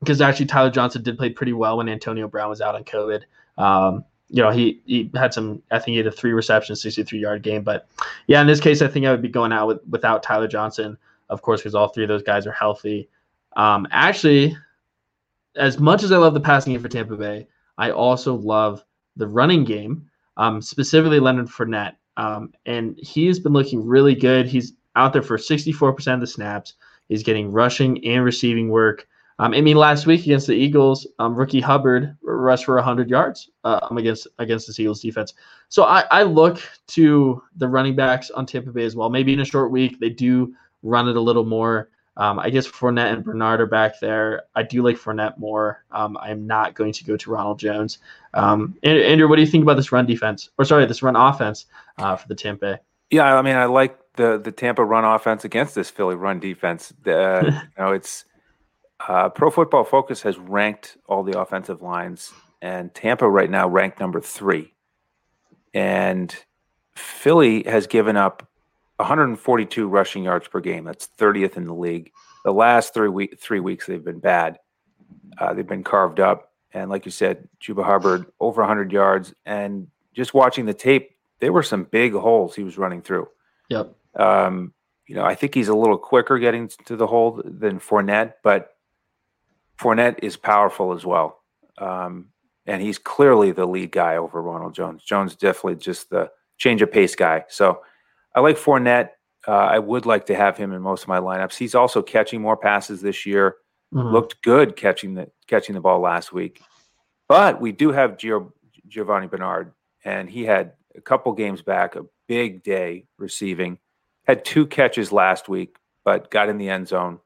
because 0.02 0.20
actually 0.20 0.46
Tyler 0.46 0.70
Johnson 0.70 1.02
did 1.02 1.16
play 1.16 1.30
pretty 1.30 1.52
well 1.52 1.78
when 1.78 1.88
Antonio 1.88 2.28
Brown 2.28 2.48
was 2.48 2.60
out 2.60 2.74
on 2.74 2.84
COVID. 2.84 3.22
Um, 3.58 4.04
you 4.28 4.42
know, 4.42 4.50
he 4.50 4.80
he 4.86 5.10
had 5.14 5.34
some. 5.34 5.62
I 5.70 5.78
think 5.78 5.92
he 5.92 5.98
had 5.98 6.06
a 6.06 6.12
three 6.12 6.32
reception, 6.32 6.74
sixty-three 6.74 7.20
yard 7.20 7.42
game. 7.42 7.62
But 7.62 7.86
yeah, 8.26 8.40
in 8.40 8.46
this 8.46 8.60
case, 8.60 8.82
I 8.82 8.88
think 8.88 9.06
I 9.06 9.10
would 9.10 9.22
be 9.22 9.28
going 9.28 9.52
out 9.52 9.68
with 9.68 9.80
without 9.88 10.22
Tyler 10.22 10.48
Johnson 10.48 10.96
of 11.32 11.40
course, 11.40 11.60
because 11.60 11.74
all 11.74 11.88
three 11.88 12.04
of 12.04 12.08
those 12.08 12.22
guys 12.22 12.46
are 12.46 12.52
healthy. 12.52 13.08
Um, 13.56 13.88
actually, 13.90 14.56
as 15.56 15.80
much 15.80 16.02
as 16.02 16.12
I 16.12 16.18
love 16.18 16.34
the 16.34 16.40
passing 16.40 16.74
game 16.74 16.82
for 16.82 16.88
Tampa 16.88 17.16
Bay, 17.16 17.48
I 17.78 17.90
also 17.90 18.34
love 18.34 18.84
the 19.16 19.26
running 19.26 19.64
game, 19.64 20.10
um, 20.36 20.60
specifically 20.60 21.20
Leonard 21.20 21.48
Fournette. 21.48 21.96
Um, 22.18 22.52
and 22.66 22.98
he 22.98 23.26
has 23.26 23.40
been 23.40 23.54
looking 23.54 23.84
really 23.84 24.14
good. 24.14 24.46
He's 24.46 24.74
out 24.94 25.14
there 25.14 25.22
for 25.22 25.38
64% 25.38 26.14
of 26.14 26.20
the 26.20 26.26
snaps. 26.26 26.74
He's 27.08 27.22
getting 27.22 27.50
rushing 27.50 28.04
and 28.04 28.24
receiving 28.24 28.68
work. 28.68 29.08
Um, 29.38 29.54
I 29.54 29.60
mean, 29.60 29.76
last 29.76 30.06
week 30.06 30.22
against 30.22 30.46
the 30.46 30.54
Eagles, 30.54 31.06
um, 31.18 31.34
rookie 31.34 31.60
Hubbard 31.60 32.16
rushed 32.22 32.64
for 32.64 32.74
100 32.76 33.08
yards 33.08 33.50
uh, 33.64 33.88
against 33.96 34.26
against 34.38 34.68
the 34.68 34.82
Eagles 34.82 35.00
defense. 35.00 35.34
So 35.68 35.84
I, 35.84 36.04
I 36.10 36.22
look 36.22 36.62
to 36.88 37.42
the 37.56 37.68
running 37.68 37.96
backs 37.96 38.30
on 38.30 38.46
Tampa 38.46 38.70
Bay 38.70 38.84
as 38.84 38.94
well. 38.94 39.08
Maybe 39.10 39.32
in 39.32 39.40
a 39.40 39.44
short 39.44 39.70
week 39.70 39.98
they 40.00 40.10
do 40.10 40.54
run 40.82 41.08
it 41.08 41.16
a 41.16 41.20
little 41.20 41.44
more. 41.44 41.88
Um, 42.16 42.38
I 42.38 42.50
guess 42.50 42.66
Fournette 42.66 43.12
and 43.12 43.24
Bernard 43.24 43.60
are 43.60 43.66
back 43.66 43.98
there. 43.98 44.42
I 44.54 44.62
do 44.62 44.82
like 44.82 44.96
Fournette 44.96 45.38
more. 45.38 45.84
Um, 45.92 46.18
I'm 46.20 46.46
not 46.46 46.74
going 46.74 46.92
to 46.92 47.04
go 47.04 47.16
to 47.16 47.30
Ronald 47.30 47.58
Jones. 47.58 47.98
Um, 48.34 48.76
Andrew, 48.82 49.28
what 49.28 49.36
do 49.36 49.42
you 49.42 49.48
think 49.48 49.62
about 49.62 49.76
this 49.76 49.92
run 49.92 50.04
defense? 50.04 50.50
Or 50.58 50.64
sorry, 50.66 50.84
this 50.84 51.02
run 51.02 51.16
offense 51.16 51.66
uh, 51.96 52.16
for 52.16 52.28
the 52.28 52.34
Tampa? 52.34 52.80
Yeah, 53.10 53.34
I 53.34 53.40
mean, 53.40 53.56
I 53.56 53.64
like 53.64 53.98
the 54.14 54.38
the 54.38 54.52
Tampa 54.52 54.84
run 54.84 55.04
offense 55.04 55.44
against 55.44 55.74
this 55.74 55.90
Philly 55.90 56.14
run 56.14 56.38
defense. 56.38 56.92
Uh, 57.06 57.42
you 57.44 57.52
know, 57.78 57.92
it's 57.92 58.26
uh, 59.08 59.28
Pro 59.30 59.50
Football 59.50 59.84
Focus 59.84 60.22
has 60.22 60.38
ranked 60.38 60.96
all 61.06 61.22
the 61.22 61.38
offensive 61.38 61.82
lines, 61.82 62.32
and 62.60 62.94
Tampa 62.94 63.28
right 63.28 63.50
now 63.50 63.68
ranked 63.68 64.00
number 64.00 64.20
three, 64.20 64.72
and 65.74 66.34
Philly 66.94 67.64
has 67.64 67.86
given 67.86 68.16
up 68.16 68.48
142 68.96 69.88
rushing 69.88 70.24
yards 70.24 70.46
per 70.48 70.60
game. 70.60 70.84
That's 70.84 71.08
30th 71.18 71.56
in 71.56 71.64
the 71.64 71.74
league. 71.74 72.12
The 72.44 72.52
last 72.52 72.94
three 72.94 73.08
week 73.08 73.38
three 73.40 73.60
weeks 73.60 73.86
they've 73.86 74.04
been 74.04 74.20
bad. 74.20 74.58
Uh, 75.38 75.54
they've 75.54 75.66
been 75.66 75.84
carved 75.84 76.20
up, 76.20 76.52
and 76.72 76.90
like 76.90 77.04
you 77.04 77.10
said, 77.10 77.48
Chuba 77.60 77.84
Hubbard 77.84 78.26
over 78.40 78.62
100 78.62 78.92
yards. 78.92 79.34
And 79.46 79.88
just 80.14 80.34
watching 80.34 80.66
the 80.66 80.74
tape, 80.74 81.16
there 81.40 81.52
were 81.52 81.62
some 81.62 81.84
big 81.84 82.12
holes 82.12 82.54
he 82.54 82.62
was 82.62 82.78
running 82.78 83.02
through. 83.02 83.28
Yep. 83.68 83.94
Um, 84.16 84.74
you 85.06 85.14
know, 85.14 85.24
I 85.24 85.34
think 85.34 85.54
he's 85.54 85.68
a 85.68 85.74
little 85.74 85.98
quicker 85.98 86.38
getting 86.38 86.68
to 86.84 86.96
the 86.96 87.06
hole 87.06 87.42
than 87.44 87.80
Fournette, 87.80 88.34
but 88.42 88.71
Fournette 89.82 90.20
is 90.22 90.36
powerful 90.36 90.92
as 90.92 91.04
well. 91.04 91.40
Um, 91.78 92.28
and 92.66 92.80
he's 92.80 92.98
clearly 92.98 93.50
the 93.50 93.66
lead 93.66 93.90
guy 93.90 94.16
over 94.16 94.40
Ronald 94.40 94.74
Jones. 94.74 95.02
Jones 95.02 95.34
definitely 95.34 95.76
just 95.76 96.10
the 96.10 96.30
change 96.58 96.80
of 96.82 96.92
pace 96.92 97.16
guy. 97.16 97.44
So 97.48 97.82
I 98.34 98.40
like 98.40 98.56
Fournette. 98.56 99.10
Uh, 99.46 99.52
I 99.52 99.80
would 99.80 100.06
like 100.06 100.26
to 100.26 100.36
have 100.36 100.56
him 100.56 100.72
in 100.72 100.80
most 100.80 101.02
of 101.02 101.08
my 101.08 101.18
lineups. 101.18 101.56
He's 101.56 101.74
also 101.74 102.00
catching 102.00 102.40
more 102.40 102.56
passes 102.56 103.02
this 103.02 103.26
year. 103.26 103.56
Mm-hmm. 103.92 104.12
Looked 104.12 104.42
good 104.42 104.76
catching 104.76 105.14
the 105.14 105.30
catching 105.48 105.74
the 105.74 105.80
ball 105.80 106.00
last 106.00 106.32
week. 106.32 106.62
But 107.28 107.60
we 107.60 107.72
do 107.72 107.90
have 107.90 108.16
Gio, 108.16 108.52
Giovani 108.88 109.26
Bernard, 109.26 109.72
and 110.04 110.30
he 110.30 110.44
had 110.44 110.74
a 110.94 111.00
couple 111.00 111.32
games 111.32 111.62
back, 111.62 111.96
a 111.96 112.04
big 112.28 112.62
day 112.62 113.06
receiving. 113.18 113.78
Had 114.26 114.44
two 114.44 114.66
catches 114.66 115.10
last 115.10 115.48
week, 115.48 115.76
but 116.04 116.30
got 116.30 116.48
in 116.48 116.58
the 116.58 116.68
end 116.68 116.86
zone. 116.86 117.18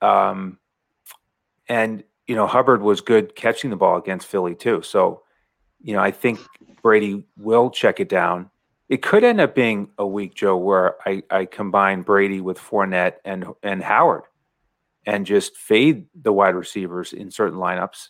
Um, 0.00 0.58
and 1.68 2.04
you 2.26 2.34
know 2.34 2.46
Hubbard 2.46 2.82
was 2.82 3.00
good 3.00 3.34
catching 3.34 3.70
the 3.70 3.76
ball 3.76 3.96
against 3.96 4.26
Philly 4.26 4.54
too. 4.54 4.82
So, 4.82 5.22
you 5.80 5.94
know, 5.94 6.00
I 6.00 6.10
think 6.10 6.40
Brady 6.82 7.24
will 7.36 7.70
check 7.70 8.00
it 8.00 8.08
down. 8.08 8.50
It 8.88 9.02
could 9.02 9.24
end 9.24 9.40
up 9.40 9.54
being 9.54 9.88
a 9.96 10.06
week, 10.06 10.34
Joe, 10.34 10.56
where 10.56 10.96
I, 11.06 11.22
I 11.30 11.44
combine 11.46 12.02
Brady 12.02 12.40
with 12.40 12.58
Fournette 12.58 13.14
and 13.24 13.46
and 13.62 13.82
Howard, 13.82 14.24
and 15.06 15.24
just 15.24 15.56
fade 15.56 16.06
the 16.14 16.32
wide 16.32 16.54
receivers 16.54 17.12
in 17.12 17.30
certain 17.30 17.58
lineups. 17.58 18.08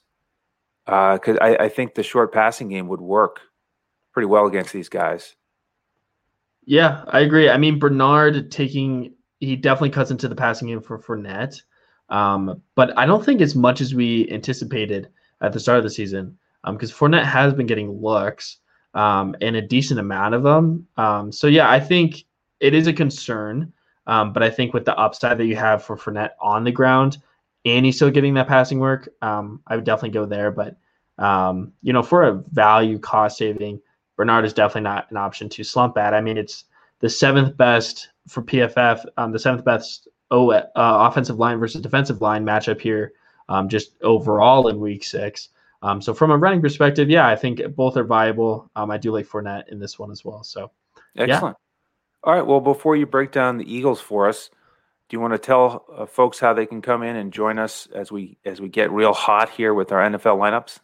Because 0.85 1.37
uh, 1.37 1.45
I, 1.45 1.65
I 1.65 1.69
think 1.69 1.95
the 1.95 2.03
short 2.03 2.33
passing 2.33 2.69
game 2.69 2.89
would 2.89 3.01
work 3.01 3.41
pretty 4.13 4.27
well 4.27 4.47
against 4.47 4.73
these 4.73 4.89
guys. 4.89 5.37
Yeah, 6.65 7.05
I 7.09 7.21
agree. 7.21 7.49
I 7.49 7.57
mean, 7.57 7.79
Bernard 7.79 8.51
taking 8.51 9.15
he 9.41 9.57
definitely 9.57 9.91
cuts 9.91 10.13
into 10.13 10.29
the 10.29 10.37
passing 10.37 10.69
game 10.69 10.81
for 10.81 10.99
Fournette, 10.99 11.63
um, 12.13 12.63
but 12.75 12.97
I 12.97 13.07
don't 13.07 13.25
think 13.25 13.41
as 13.41 13.55
much 13.55 13.81
as 13.81 13.95
we 13.95 14.31
anticipated 14.31 15.09
at 15.41 15.53
the 15.53 15.59
start 15.59 15.79
of 15.79 15.85
the 15.85 15.91
season 15.91 16.39
because 16.71 16.93
um, 16.93 16.97
Fournette 16.97 17.25
has 17.25 17.53
been 17.55 17.67
getting 17.67 18.01
looks 18.01 18.59
um, 18.95 19.35
and 19.41 19.57
a 19.57 19.63
decent 19.63 19.99
amount 19.99 20.35
of 20.35 20.43
them. 20.43 20.87
Um, 20.97 21.33
so 21.33 21.47
yeah, 21.49 21.71
I 21.71 21.81
think 21.81 22.25
it 22.61 22.75
is 22.75 22.87
a 22.87 22.93
concern, 22.93 23.73
um, 24.07 24.33
but 24.33 24.43
I 24.43 24.51
think 24.51 24.75
with 24.75 24.85
the 24.85 24.97
upside 24.97 25.39
that 25.39 25.47
you 25.47 25.57
have 25.57 25.83
for 25.83 25.97
Fournette 25.97 26.33
on 26.41 26.63
the 26.63 26.71
ground 26.71 27.19
and 27.65 27.85
he's 27.85 27.97
still 27.97 28.11
getting 28.11 28.35
that 28.35 28.47
passing 28.47 28.79
work, 28.79 29.09
um, 29.23 29.61
I 29.67 29.75
would 29.75 29.85
definitely 29.85 30.11
go 30.11 30.27
there. 30.27 30.51
But 30.51 30.77
you 31.83 31.93
know, 31.93 32.03
for 32.03 32.25
a 32.25 32.35
value 32.53 32.99
cost 32.99 33.39
saving 33.39 33.81
Bernard 34.17 34.45
is 34.45 34.53
definitely 34.53 34.83
not 34.83 35.11
an 35.11 35.17
option 35.17 35.49
to 35.49 35.65
slump 35.65 35.99
at. 35.99 36.15
I 36.15 36.21
mean, 36.21 36.37
it's 36.37 36.65
the 37.01 37.09
seventh 37.09 37.57
best 37.57 38.11
for 38.29 38.43
PFF, 38.43 39.05
um, 39.17 39.33
the 39.33 39.39
seventh 39.39 39.65
best 39.65 40.09
oh, 40.33 40.51
uh, 40.51 40.63
offensive 40.75 41.39
line 41.39 41.59
versus 41.59 41.81
defensive 41.81 42.21
line 42.21 42.45
matchup 42.45 42.81
here, 42.81 43.13
um, 43.49 43.69
just 43.69 43.93
overall 44.03 44.67
in 44.69 44.81
week 44.81 45.05
six. 45.05 45.51
Um, 45.83 46.01
so 46.01 46.15
from 46.15 46.31
a 46.31 46.39
running 46.39 46.63
perspective, 46.63 47.11
yeah, 47.11 47.29
I 47.29 47.37
think 47.37 47.61
both 47.77 47.97
are 47.97 48.05
viable. 48.05 48.71
Um, 48.75 48.91
I 48.91 48.99
do 48.99 49.13
like 49.13 49.27
Fournette 49.27 49.69
in 49.69 49.79
this 49.79 49.99
one 49.99 50.11
as 50.11 50.25
well. 50.25 50.43
So 50.43 50.71
excellent. 51.17 51.57
Yeah. 51.59 52.29
All 52.29 52.35
right. 52.35 52.47
Well, 52.47 52.61
before 52.61 52.97
you 52.97 53.05
break 53.05 53.33
down 53.33 53.59
the 53.59 53.73
Eagles 53.73 54.01
for 54.01 54.29
us, 54.29 54.49
do 55.09 55.17
you 55.17 55.21
want 55.21 55.35
to 55.35 55.39
tell 55.39 55.85
uh, 55.95 56.07
folks 56.07 56.39
how 56.39 56.55
they 56.55 56.67
can 56.67 56.81
come 56.81 57.03
in 57.03 57.17
and 57.17 57.33
join 57.33 57.59
us 57.59 57.89
as 57.95 58.11
we 58.11 58.39
as 58.45 58.61
we 58.61 58.69
get 58.69 58.91
real 58.91 59.13
hot 59.13 59.51
here 59.51 59.75
with 59.75 59.93
our 59.93 60.09
NFL 60.09 60.39
lineups? 60.39 60.79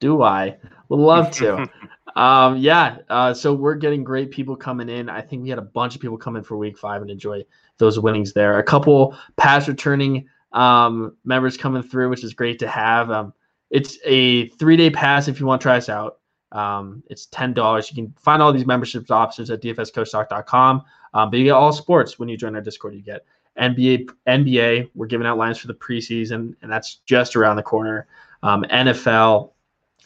Do 0.00 0.22
I? 0.22 0.56
Would 0.88 0.98
love 0.98 1.30
to. 1.36 1.66
um, 2.16 2.56
yeah. 2.56 2.98
Uh, 3.08 3.32
so 3.32 3.54
we're 3.54 3.76
getting 3.76 4.02
great 4.02 4.32
people 4.32 4.56
coming 4.56 4.88
in. 4.88 5.08
I 5.08 5.20
think 5.20 5.42
we 5.42 5.48
had 5.48 5.58
a 5.58 5.62
bunch 5.62 5.94
of 5.94 6.00
people 6.00 6.18
come 6.18 6.36
in 6.36 6.42
for 6.42 6.56
week 6.56 6.76
five 6.76 7.02
and 7.02 7.10
enjoy 7.10 7.44
those 7.80 7.98
winnings 7.98 8.32
there. 8.32 8.58
A 8.58 8.62
couple 8.62 9.16
pass 9.36 9.66
returning 9.66 10.28
um, 10.52 11.16
members 11.24 11.56
coming 11.56 11.82
through, 11.82 12.08
which 12.10 12.22
is 12.22 12.34
great 12.34 12.60
to 12.60 12.68
have. 12.68 13.10
Um, 13.10 13.32
it's 13.70 13.98
a 14.04 14.48
three 14.50 14.76
day 14.76 14.90
pass 14.90 15.26
if 15.26 15.40
you 15.40 15.46
want 15.46 15.60
to 15.60 15.64
try 15.64 15.76
us 15.76 15.88
out. 15.88 16.18
Um, 16.52 17.02
it's 17.08 17.26
ten 17.26 17.52
dollars. 17.52 17.90
You 17.90 17.96
can 18.02 18.14
find 18.20 18.42
all 18.42 18.52
these 18.52 18.66
membership 18.66 19.10
options 19.10 19.50
at 19.50 19.62
dfscoachtalk.com. 19.62 20.84
Um, 21.12 21.30
but 21.30 21.38
you 21.38 21.44
get 21.44 21.52
all 21.52 21.72
sports 21.72 22.18
when 22.18 22.28
you 22.28 22.36
join 22.36 22.54
our 22.54 22.60
Discord. 22.60 22.94
You 22.94 23.02
get 23.02 23.24
NBA, 23.58 24.10
NBA. 24.26 24.90
We're 24.94 25.06
giving 25.06 25.26
out 25.26 25.38
lines 25.38 25.58
for 25.58 25.66
the 25.66 25.74
preseason, 25.74 26.54
and 26.62 26.70
that's 26.70 26.96
just 27.06 27.36
around 27.36 27.56
the 27.56 27.62
corner. 27.62 28.06
Um, 28.42 28.64
NFL, 28.70 29.52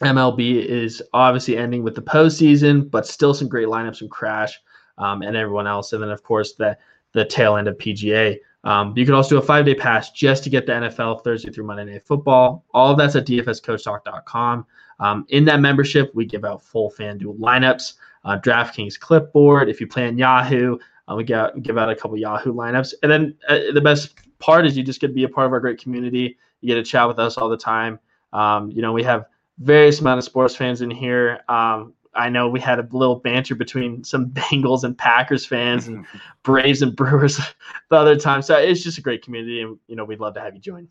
MLB 0.01 0.65
is 0.65 1.01
obviously 1.13 1.57
ending 1.57 1.83
with 1.83 1.95
the 1.95 2.01
postseason, 2.01 2.89
but 2.89 3.07
still 3.07 3.33
some 3.33 3.47
great 3.47 3.67
lineups 3.67 3.99
from 3.99 4.09
Crash 4.09 4.59
um, 4.97 5.21
and 5.21 5.35
everyone 5.35 5.67
else. 5.67 5.93
And 5.93 6.01
then, 6.01 6.09
of 6.09 6.23
course, 6.23 6.53
the 6.53 6.77
the 7.15 7.25
tail 7.25 7.55
end 7.55 7.67
of 7.67 7.77
PGA. 7.77 8.37
Um, 8.65 8.95
you 8.97 9.05
can 9.05 9.13
also 9.13 9.29
do 9.29 9.37
a 9.37 9.41
five 9.41 9.65
day 9.65 9.73
pass 9.73 10.11
just 10.11 10.43
to 10.43 10.49
get 10.49 10.65
the 10.65 10.73
NFL 10.73 11.23
Thursday 11.23 11.51
through 11.51 11.65
Monday 11.65 11.85
Night 11.85 12.05
Football. 12.05 12.65
All 12.73 12.91
of 12.91 12.97
that's 12.97 13.15
at 13.15 13.25
dfscoachtalk.com. 13.25 14.65
Um, 14.99 15.25
in 15.29 15.45
that 15.45 15.59
membership, 15.59 16.11
we 16.13 16.25
give 16.25 16.45
out 16.45 16.63
full 16.63 16.91
FanDuel 16.91 17.39
lineups, 17.39 17.93
uh, 18.25 18.37
DraftKings 18.39 18.99
clipboard. 18.99 19.69
If 19.69 19.79
you 19.79 19.87
play 19.87 20.07
on 20.07 20.17
Yahoo, 20.17 20.77
uh, 21.09 21.15
we 21.15 21.23
get, 21.23 21.61
give 21.63 21.77
out 21.77 21.89
a 21.89 21.95
couple 21.95 22.17
Yahoo 22.17 22.53
lineups. 22.53 22.93
And 23.01 23.11
then 23.11 23.35
uh, 23.47 23.71
the 23.73 23.81
best 23.81 24.15
part 24.39 24.65
is 24.65 24.75
you 24.75 24.83
just 24.83 24.99
get 24.99 25.07
to 25.07 25.13
be 25.13 25.23
a 25.23 25.29
part 25.29 25.47
of 25.47 25.53
our 25.53 25.59
great 25.59 25.79
community. 25.79 26.37
You 26.61 26.67
get 26.67 26.75
to 26.75 26.83
chat 26.83 27.07
with 27.07 27.19
us 27.19 27.37
all 27.37 27.49
the 27.49 27.57
time. 27.57 27.99
Um, 28.33 28.71
you 28.71 28.81
know, 28.81 28.91
we 28.91 29.03
have 29.03 29.25
various 29.59 30.01
amount 30.01 30.17
of 30.17 30.23
sports 30.25 30.55
fans 30.55 30.81
in 30.81 30.91
here. 30.91 31.39
Um, 31.47 31.93
I 32.15 32.29
know 32.29 32.47
we 32.47 32.59
had 32.59 32.79
a 32.79 32.87
little 32.91 33.17
banter 33.17 33.55
between 33.55 34.03
some 34.03 34.27
Bengals 34.31 34.83
and 34.83 34.97
Packers 34.97 35.45
fans 35.45 35.87
and 35.87 36.05
Braves 36.43 36.81
and 36.81 36.95
Brewers 36.95 37.37
the 37.89 37.95
other 37.95 38.17
time. 38.17 38.41
So 38.41 38.57
it's 38.57 38.83
just 38.83 38.97
a 38.97 39.01
great 39.01 39.23
community, 39.23 39.61
and 39.61 39.77
you 39.87 39.95
know 39.95 40.05
we'd 40.05 40.19
love 40.19 40.33
to 40.35 40.41
have 40.41 40.55
you 40.55 40.61
join. 40.61 40.87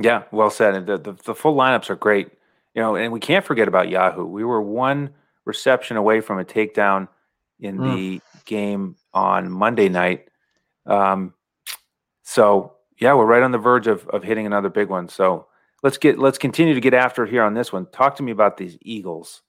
Yeah, 0.00 0.22
well 0.30 0.50
said. 0.50 0.74
And 0.74 0.86
the, 0.86 0.98
the, 0.98 1.12
the 1.12 1.34
full 1.34 1.54
lineups 1.54 1.90
are 1.90 1.96
great. 1.96 2.30
You 2.74 2.80
know, 2.80 2.96
and 2.96 3.12
we 3.12 3.20
can't 3.20 3.44
forget 3.44 3.68
about 3.68 3.88
Yahoo. 3.88 4.24
We 4.24 4.44
were 4.44 4.62
one 4.62 5.10
reception 5.44 5.96
away 5.96 6.20
from 6.20 6.38
a 6.38 6.44
takedown 6.44 7.08
in 7.58 7.78
mm. 7.78 7.94
the 7.94 8.20
game 8.44 8.96
on 9.12 9.50
Monday 9.50 9.88
night. 9.88 10.28
Um, 10.86 11.34
so 12.22 12.74
yeah, 12.98 13.14
we're 13.14 13.26
right 13.26 13.42
on 13.42 13.50
the 13.50 13.58
verge 13.58 13.86
of 13.86 14.06
of 14.08 14.22
hitting 14.22 14.46
another 14.46 14.68
big 14.68 14.88
one. 14.88 15.08
So 15.08 15.46
let's 15.82 15.98
get 15.98 16.18
let's 16.18 16.38
continue 16.38 16.74
to 16.74 16.80
get 16.80 16.94
after 16.94 17.26
here 17.26 17.42
on 17.42 17.54
this 17.54 17.72
one. 17.72 17.86
Talk 17.86 18.16
to 18.16 18.22
me 18.22 18.32
about 18.32 18.56
these 18.56 18.78
Eagles. 18.82 19.42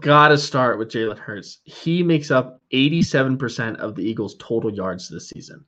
Gotta 0.00 0.36
start 0.36 0.78
with 0.78 0.90
Jalen 0.90 1.18
Hurts. 1.18 1.58
He 1.64 2.02
makes 2.02 2.30
up 2.30 2.60
87% 2.72 3.76
of 3.76 3.94
the 3.94 4.02
Eagles' 4.02 4.34
total 4.38 4.72
yards 4.72 5.08
this 5.08 5.28
season. 5.28 5.64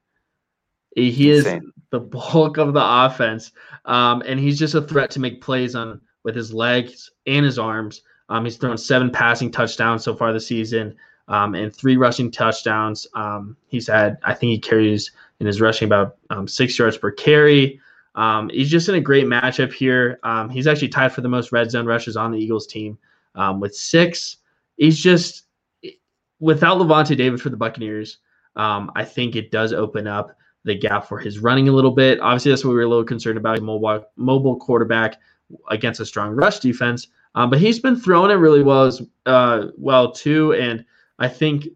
He 0.97 1.31
is 1.31 1.47
Insane. 1.47 1.73
the 1.91 2.01
bulk 2.01 2.57
of 2.57 2.73
the 2.73 2.83
offense, 2.83 3.53
um, 3.85 4.23
and 4.27 4.41
he's 4.41 4.59
just 4.59 4.75
a 4.75 4.83
threat 4.83 5.11
to 5.13 5.21
make 5.21 5.41
plays 5.41 5.77
on 5.77 6.01
with 6.25 6.35
his 6.35 6.53
legs 6.53 7.11
and 7.27 7.45
his 7.45 7.59
arms. 7.59 8.03
Um, 8.29 8.45
he's 8.45 8.57
thrown 8.57 8.77
seven 8.77 9.11
passing 9.11 9.51
touchdowns 9.51 10.03
so 10.03 10.17
far 10.17 10.33
this 10.33 10.47
season, 10.47 10.97
um, 11.29 11.55
and 11.55 11.75
three 11.75 11.97
rushing 11.97 12.31
touchdowns. 12.31 13.07
Um, 13.15 13.57
he's 13.69 13.87
had, 13.87 14.19
I 14.25 14.35
think, 14.35 14.51
he 14.51 14.59
carries 14.59 15.13
in 15.39 15.47
his 15.47 15.61
rushing 15.61 15.87
about 15.87 16.17
um, 16.31 16.49
six 16.49 16.77
yards 16.77 16.97
per 16.97 17.13
carry. 17.13 17.81
Um, 18.17 18.49
he's 18.49 18.71
just 18.71 18.89
in 18.89 18.97
a 18.97 19.01
great 19.01 19.27
matchup 19.27 19.73
here. 19.73 20.19
Um, 20.25 20.51
he's 20.51 20.67
actually 20.67 20.89
tied 20.89 21.13
for 21.13 21.21
the 21.21 21.29
most 21.29 21.53
red 21.53 21.71
zone 21.71 21.87
rushes 21.87 22.17
on 22.17 22.33
the 22.33 22.39
Eagles 22.39 22.67
team 22.67 22.99
um, 23.39 23.61
with 23.61 23.75
six. 23.75 24.37
He's 24.77 24.99
just 24.99 25.45
without 26.41 26.79
Lavonte 26.79 27.17
David 27.17 27.41
for 27.41 27.49
the 27.49 27.57
Buccaneers. 27.57 28.19
Um, 28.57 28.91
I 28.97 29.05
think 29.05 29.37
it 29.37 29.51
does 29.51 29.73
open 29.73 30.07
up 30.07 30.37
the 30.65 30.75
gap 30.75 31.07
for 31.09 31.19
his 31.19 31.39
running 31.39 31.69
a 31.69 31.73
little 31.73 31.93
bit. 31.93 32.21
Obviously, 32.21 32.51
that's 32.51 32.65
what 32.65 32.71
we 32.71 32.77
were 32.77 32.83
a 32.83 32.89
little 32.89 33.05
concerned 33.05 33.39
about. 33.39 33.63
Mobile 33.63 34.05
mobile 34.17 34.57
quarterback 34.57 35.19
against 35.71 36.01
a 36.01 36.07
strong 36.07 36.33
rush 36.33 36.59
defense, 36.59 37.09
um, 37.35 37.49
but 37.49 37.61
he's 37.61 37.79
been 37.79 37.97
throwing 37.97 38.31
it 38.31 38.35
really 38.35 38.63
well 38.63 38.85
as 38.85 39.01
uh, 39.27 39.69
well 39.77 40.13
too. 40.13 40.53
And 40.55 40.85
I 41.19 41.29
think 41.29 41.69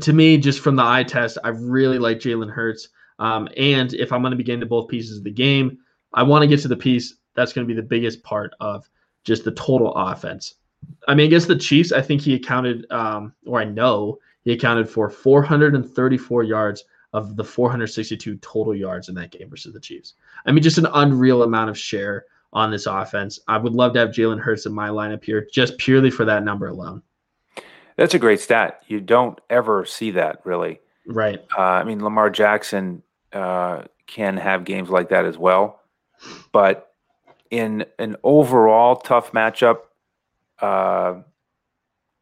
to 0.00 0.12
me, 0.12 0.38
just 0.38 0.60
from 0.60 0.76
the 0.76 0.84
eye 0.84 1.04
test, 1.04 1.36
I 1.44 1.48
really 1.48 1.98
like 1.98 2.18
Jalen 2.18 2.50
Hurts. 2.50 2.88
Um, 3.18 3.48
and 3.56 3.92
if 3.94 4.12
I'm 4.12 4.22
going 4.22 4.30
to 4.30 4.36
be 4.36 4.44
getting 4.44 4.60
to 4.60 4.66
both 4.66 4.88
pieces 4.88 5.18
of 5.18 5.24
the 5.24 5.30
game, 5.30 5.78
I 6.14 6.22
want 6.22 6.42
to 6.42 6.48
get 6.48 6.60
to 6.60 6.68
the 6.68 6.76
piece 6.76 7.14
that's 7.34 7.52
going 7.52 7.66
to 7.66 7.72
be 7.72 7.78
the 7.78 7.86
biggest 7.86 8.22
part 8.22 8.52
of 8.60 8.88
just 9.24 9.44
the 9.44 9.52
total 9.52 9.94
offense. 9.94 10.54
I 11.08 11.14
mean, 11.14 11.26
against 11.26 11.48
the 11.48 11.56
Chiefs, 11.56 11.92
I 11.92 12.00
think 12.02 12.20
he 12.20 12.34
accounted, 12.34 12.90
um, 12.90 13.32
or 13.46 13.60
I 13.60 13.64
know 13.64 14.18
he 14.44 14.52
accounted 14.52 14.88
for 14.88 15.08
434 15.08 16.42
yards 16.42 16.84
of 17.12 17.36
the 17.36 17.44
462 17.44 18.36
total 18.38 18.74
yards 18.74 19.08
in 19.08 19.14
that 19.16 19.30
game 19.30 19.50
versus 19.50 19.72
the 19.72 19.80
Chiefs. 19.80 20.14
I 20.46 20.52
mean, 20.52 20.62
just 20.62 20.78
an 20.78 20.88
unreal 20.94 21.42
amount 21.42 21.70
of 21.70 21.78
share 21.78 22.24
on 22.52 22.70
this 22.70 22.86
offense. 22.86 23.38
I 23.48 23.58
would 23.58 23.72
love 23.72 23.92
to 23.94 24.00
have 24.00 24.10
Jalen 24.10 24.40
Hurts 24.40 24.66
in 24.66 24.72
my 24.72 24.88
lineup 24.88 25.24
here 25.24 25.46
just 25.52 25.78
purely 25.78 26.10
for 26.10 26.24
that 26.24 26.44
number 26.44 26.68
alone. 26.68 27.02
That's 27.96 28.14
a 28.14 28.18
great 28.18 28.40
stat. 28.40 28.82
You 28.88 29.00
don't 29.00 29.38
ever 29.50 29.84
see 29.84 30.10
that 30.12 30.40
really. 30.44 30.80
Right. 31.06 31.40
Uh, 31.56 31.62
I 31.62 31.84
mean, 31.84 32.02
Lamar 32.02 32.30
Jackson 32.30 33.02
uh, 33.32 33.82
can 34.06 34.36
have 34.36 34.64
games 34.64 34.88
like 34.88 35.08
that 35.10 35.24
as 35.24 35.36
well. 35.36 35.80
But 36.52 36.91
in 37.52 37.84
an 37.98 38.16
overall 38.24 38.96
tough 38.96 39.32
matchup, 39.32 39.80
uh, 40.60 41.20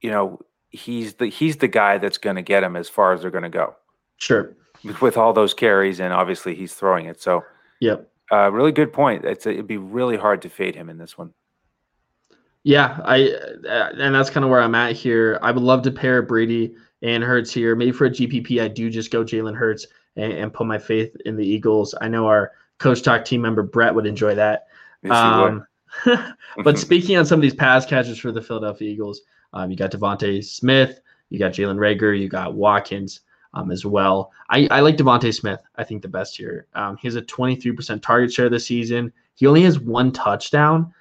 you 0.00 0.10
know, 0.10 0.40
he's 0.70 1.14
the 1.14 1.28
he's 1.28 1.56
the 1.58 1.68
guy 1.68 1.98
that's 1.98 2.18
going 2.18 2.36
to 2.36 2.42
get 2.42 2.64
him 2.64 2.76
as 2.76 2.88
far 2.88 3.14
as 3.14 3.22
they're 3.22 3.30
going 3.30 3.44
to 3.44 3.48
go. 3.48 3.76
Sure. 4.16 4.54
With 5.00 5.16
all 5.16 5.32
those 5.32 5.54
carries, 5.54 6.00
and 6.00 6.12
obviously 6.12 6.54
he's 6.54 6.74
throwing 6.74 7.06
it. 7.06 7.22
So, 7.22 7.44
yep. 7.80 8.10
Uh, 8.32 8.50
really 8.50 8.72
good 8.72 8.92
point. 8.92 9.24
It's 9.24 9.46
it'd 9.46 9.66
be 9.66 9.76
really 9.76 10.16
hard 10.16 10.42
to 10.42 10.48
fade 10.48 10.74
him 10.74 10.88
in 10.88 10.98
this 10.98 11.16
one. 11.16 11.32
Yeah, 12.64 13.00
I 13.04 13.30
uh, 13.68 13.90
and 13.98 14.14
that's 14.14 14.30
kind 14.30 14.44
of 14.44 14.50
where 14.50 14.60
I'm 14.60 14.74
at 14.74 14.96
here. 14.96 15.38
I 15.42 15.52
would 15.52 15.62
love 15.62 15.82
to 15.82 15.92
pair 15.92 16.22
Brady 16.22 16.74
and 17.02 17.22
Hurts 17.22 17.52
here. 17.52 17.76
Maybe 17.76 17.92
for 17.92 18.06
a 18.06 18.10
GPP, 18.10 18.62
I 18.62 18.68
do 18.68 18.90
just 18.90 19.10
go 19.10 19.24
Jalen 19.24 19.56
Hurts 19.56 19.86
and, 20.16 20.32
and, 20.32 20.52
put 20.52 20.66
my 20.66 20.78
faith 20.78 21.16
in 21.24 21.36
the 21.36 21.46
Eagles. 21.46 21.94
I 22.00 22.08
know 22.08 22.26
our 22.26 22.52
coach 22.78 23.02
talk 23.02 23.24
team 23.24 23.42
member 23.42 23.62
Brett 23.62 23.94
would 23.94 24.06
enjoy 24.06 24.34
that. 24.34 24.66
Yes, 25.02 25.12
um, 25.12 25.66
but 26.64 26.78
speaking 26.78 27.16
on 27.16 27.26
some 27.26 27.38
of 27.38 27.42
these 27.42 27.54
pass 27.54 27.86
catchers 27.86 28.18
for 28.18 28.32
the 28.32 28.42
Philadelphia 28.42 28.90
Eagles, 28.90 29.22
um, 29.52 29.70
you 29.70 29.76
got 29.76 29.90
DeVonta 29.90 30.44
Smith, 30.44 31.00
you 31.30 31.38
got 31.38 31.52
Jalen 31.52 31.76
Reagor, 31.76 32.18
you 32.18 32.28
got 32.28 32.54
Watkins 32.54 33.20
um, 33.54 33.70
as 33.70 33.84
well. 33.84 34.32
I, 34.48 34.68
I 34.70 34.80
like 34.80 34.96
DeVonta 34.96 35.34
Smith. 35.34 35.60
I 35.76 35.84
think 35.84 36.02
the 36.02 36.08
best 36.08 36.36
here. 36.36 36.66
Um, 36.74 36.96
he 36.96 37.08
has 37.08 37.16
a 37.16 37.22
23% 37.22 38.02
target 38.02 38.32
share 38.32 38.48
this 38.48 38.66
season. 38.66 39.12
He 39.34 39.46
only 39.46 39.62
has 39.62 39.80
one 39.80 40.12
touchdown. 40.12 40.92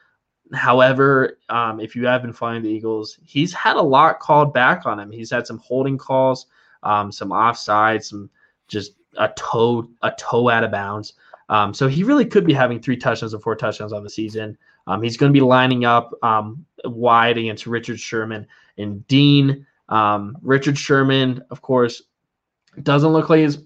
However, 0.53 1.37
um, 1.49 1.79
if 1.79 1.95
you 1.95 2.07
have 2.07 2.23
been 2.23 2.33
following 2.33 2.63
the 2.63 2.69
Eagles, 2.69 3.19
he's 3.23 3.53
had 3.53 3.75
a 3.75 3.81
lot 3.81 4.19
called 4.19 4.53
back 4.53 4.85
on 4.85 4.99
him. 4.99 5.11
He's 5.11 5.29
had 5.29 5.45
some 5.45 5.59
holding 5.59 5.97
calls, 5.97 6.47
um, 6.81 7.11
some 7.11 7.31
offside, 7.31 8.03
some 8.03 8.29
just 8.67 8.93
a 9.17 9.29
toe 9.35 9.87
a 10.01 10.11
toe 10.17 10.49
out 10.49 10.63
of 10.63 10.71
bounds. 10.71 11.13
Um, 11.49 11.73
so 11.73 11.87
he 11.87 12.03
really 12.03 12.25
could 12.25 12.45
be 12.45 12.53
having 12.53 12.79
three 12.79 12.95
touchdowns 12.95 13.33
or 13.33 13.39
four 13.39 13.55
touchdowns 13.55 13.91
on 13.91 14.03
the 14.03 14.09
season. 14.09 14.57
Um, 14.87 15.01
he's 15.01 15.17
going 15.17 15.31
to 15.31 15.37
be 15.37 15.43
lining 15.43 15.83
up 15.83 16.13
um, 16.23 16.65
wide 16.85 17.37
against 17.37 17.67
Richard 17.67 17.99
Sherman 17.99 18.47
and 18.77 19.05
Dean. 19.07 19.65
Um, 19.89 20.37
Richard 20.41 20.77
Sherman, 20.77 21.43
of 21.49 21.61
course, 21.61 22.03
doesn't 22.83 23.11
look 23.11 23.29
like 23.29 23.41
his 23.41 23.63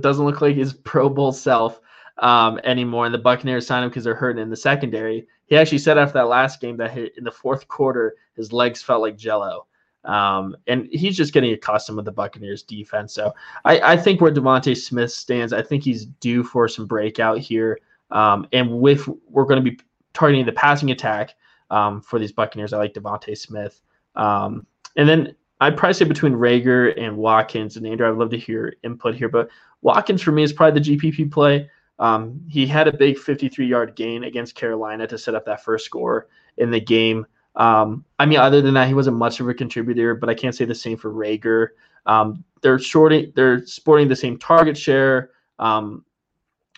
doesn't 0.00 0.24
look 0.24 0.40
like 0.40 0.56
his 0.56 0.72
Pro 0.84 1.08
Bowl 1.08 1.32
self 1.32 1.80
um, 2.18 2.60
anymore. 2.64 3.06
And 3.06 3.14
the 3.14 3.18
Buccaneers 3.18 3.66
signed 3.66 3.84
him 3.84 3.90
because 3.90 4.04
they're 4.04 4.14
hurting 4.14 4.42
in 4.42 4.50
the 4.50 4.56
secondary. 4.56 5.26
He 5.46 5.56
actually 5.56 5.78
said 5.78 5.98
after 5.98 6.14
that 6.14 6.28
last 6.28 6.60
game 6.60 6.76
that 6.78 6.96
in 7.16 7.24
the 7.24 7.30
fourth 7.30 7.68
quarter 7.68 8.16
his 8.34 8.52
legs 8.52 8.82
felt 8.82 9.02
like 9.02 9.16
Jello. 9.16 9.66
Um, 10.04 10.56
and 10.66 10.88
he's 10.90 11.16
just 11.16 11.32
getting 11.32 11.52
accustomed 11.52 11.96
with 11.96 12.04
the 12.04 12.12
Buccaneers 12.12 12.62
defense. 12.62 13.14
So 13.14 13.32
I, 13.64 13.92
I 13.92 13.96
think 13.96 14.20
where 14.20 14.32
DeVonta 14.32 14.76
Smith 14.76 15.12
stands, 15.12 15.52
I 15.52 15.62
think 15.62 15.84
he's 15.84 16.06
due 16.06 16.42
for 16.42 16.68
some 16.68 16.86
breakout 16.86 17.38
here. 17.38 17.78
Um, 18.10 18.46
and 18.52 18.80
with 18.80 19.08
we're 19.28 19.44
going 19.44 19.64
to 19.64 19.70
be 19.70 19.78
targeting 20.12 20.44
the 20.44 20.52
passing 20.52 20.90
attack 20.90 21.34
um, 21.70 22.00
for 22.00 22.18
these 22.18 22.32
Buccaneers, 22.32 22.72
I 22.72 22.78
like 22.78 22.94
DeVonta 22.94 23.36
Smith. 23.36 23.80
Um, 24.16 24.66
and 24.96 25.08
then 25.08 25.34
I'd 25.60 25.76
probably 25.76 25.94
say 25.94 26.04
between 26.04 26.32
Reagor 26.32 27.00
and 27.00 27.16
Watkins 27.16 27.76
and 27.76 27.86
Andrew, 27.86 28.08
I'd 28.08 28.18
love 28.18 28.30
to 28.30 28.38
hear 28.38 28.74
input 28.82 29.14
here, 29.14 29.28
but 29.28 29.48
Watkins 29.80 30.20
for 30.20 30.32
me 30.32 30.42
is 30.42 30.52
probably 30.52 30.80
the 30.80 30.96
GPP 30.96 31.30
play. 31.30 31.70
Um, 31.98 32.40
he 32.48 32.66
had 32.66 32.88
a 32.88 32.92
big 32.92 33.16
53 33.16 33.66
yard 33.66 33.94
gain 33.94 34.24
against 34.24 34.56
Carolina 34.56 35.06
to 35.06 35.16
set 35.16 35.34
up 35.36 35.44
that 35.46 35.62
first 35.62 35.84
score 35.84 36.26
in 36.56 36.70
the 36.70 36.80
game. 36.80 37.26
Um, 37.56 38.04
I 38.18 38.26
mean, 38.26 38.38
other 38.38 38.62
than 38.62 38.74
that, 38.74 38.88
he 38.88 38.94
wasn't 38.94 39.16
much 39.16 39.40
of 39.40 39.48
a 39.48 39.54
contributor, 39.54 40.14
but 40.14 40.28
I 40.28 40.34
can't 40.34 40.54
say 40.54 40.64
the 40.64 40.74
same 40.74 40.96
for 40.96 41.12
Reagor. 41.12 41.68
Um, 42.06 42.44
they're 42.62 42.78
shorting, 42.78 43.32
they're 43.36 43.64
sporting 43.66 44.08
the 44.08 44.16
same 44.16 44.38
target 44.38 44.76
share. 44.76 45.30
Um, 45.58 46.04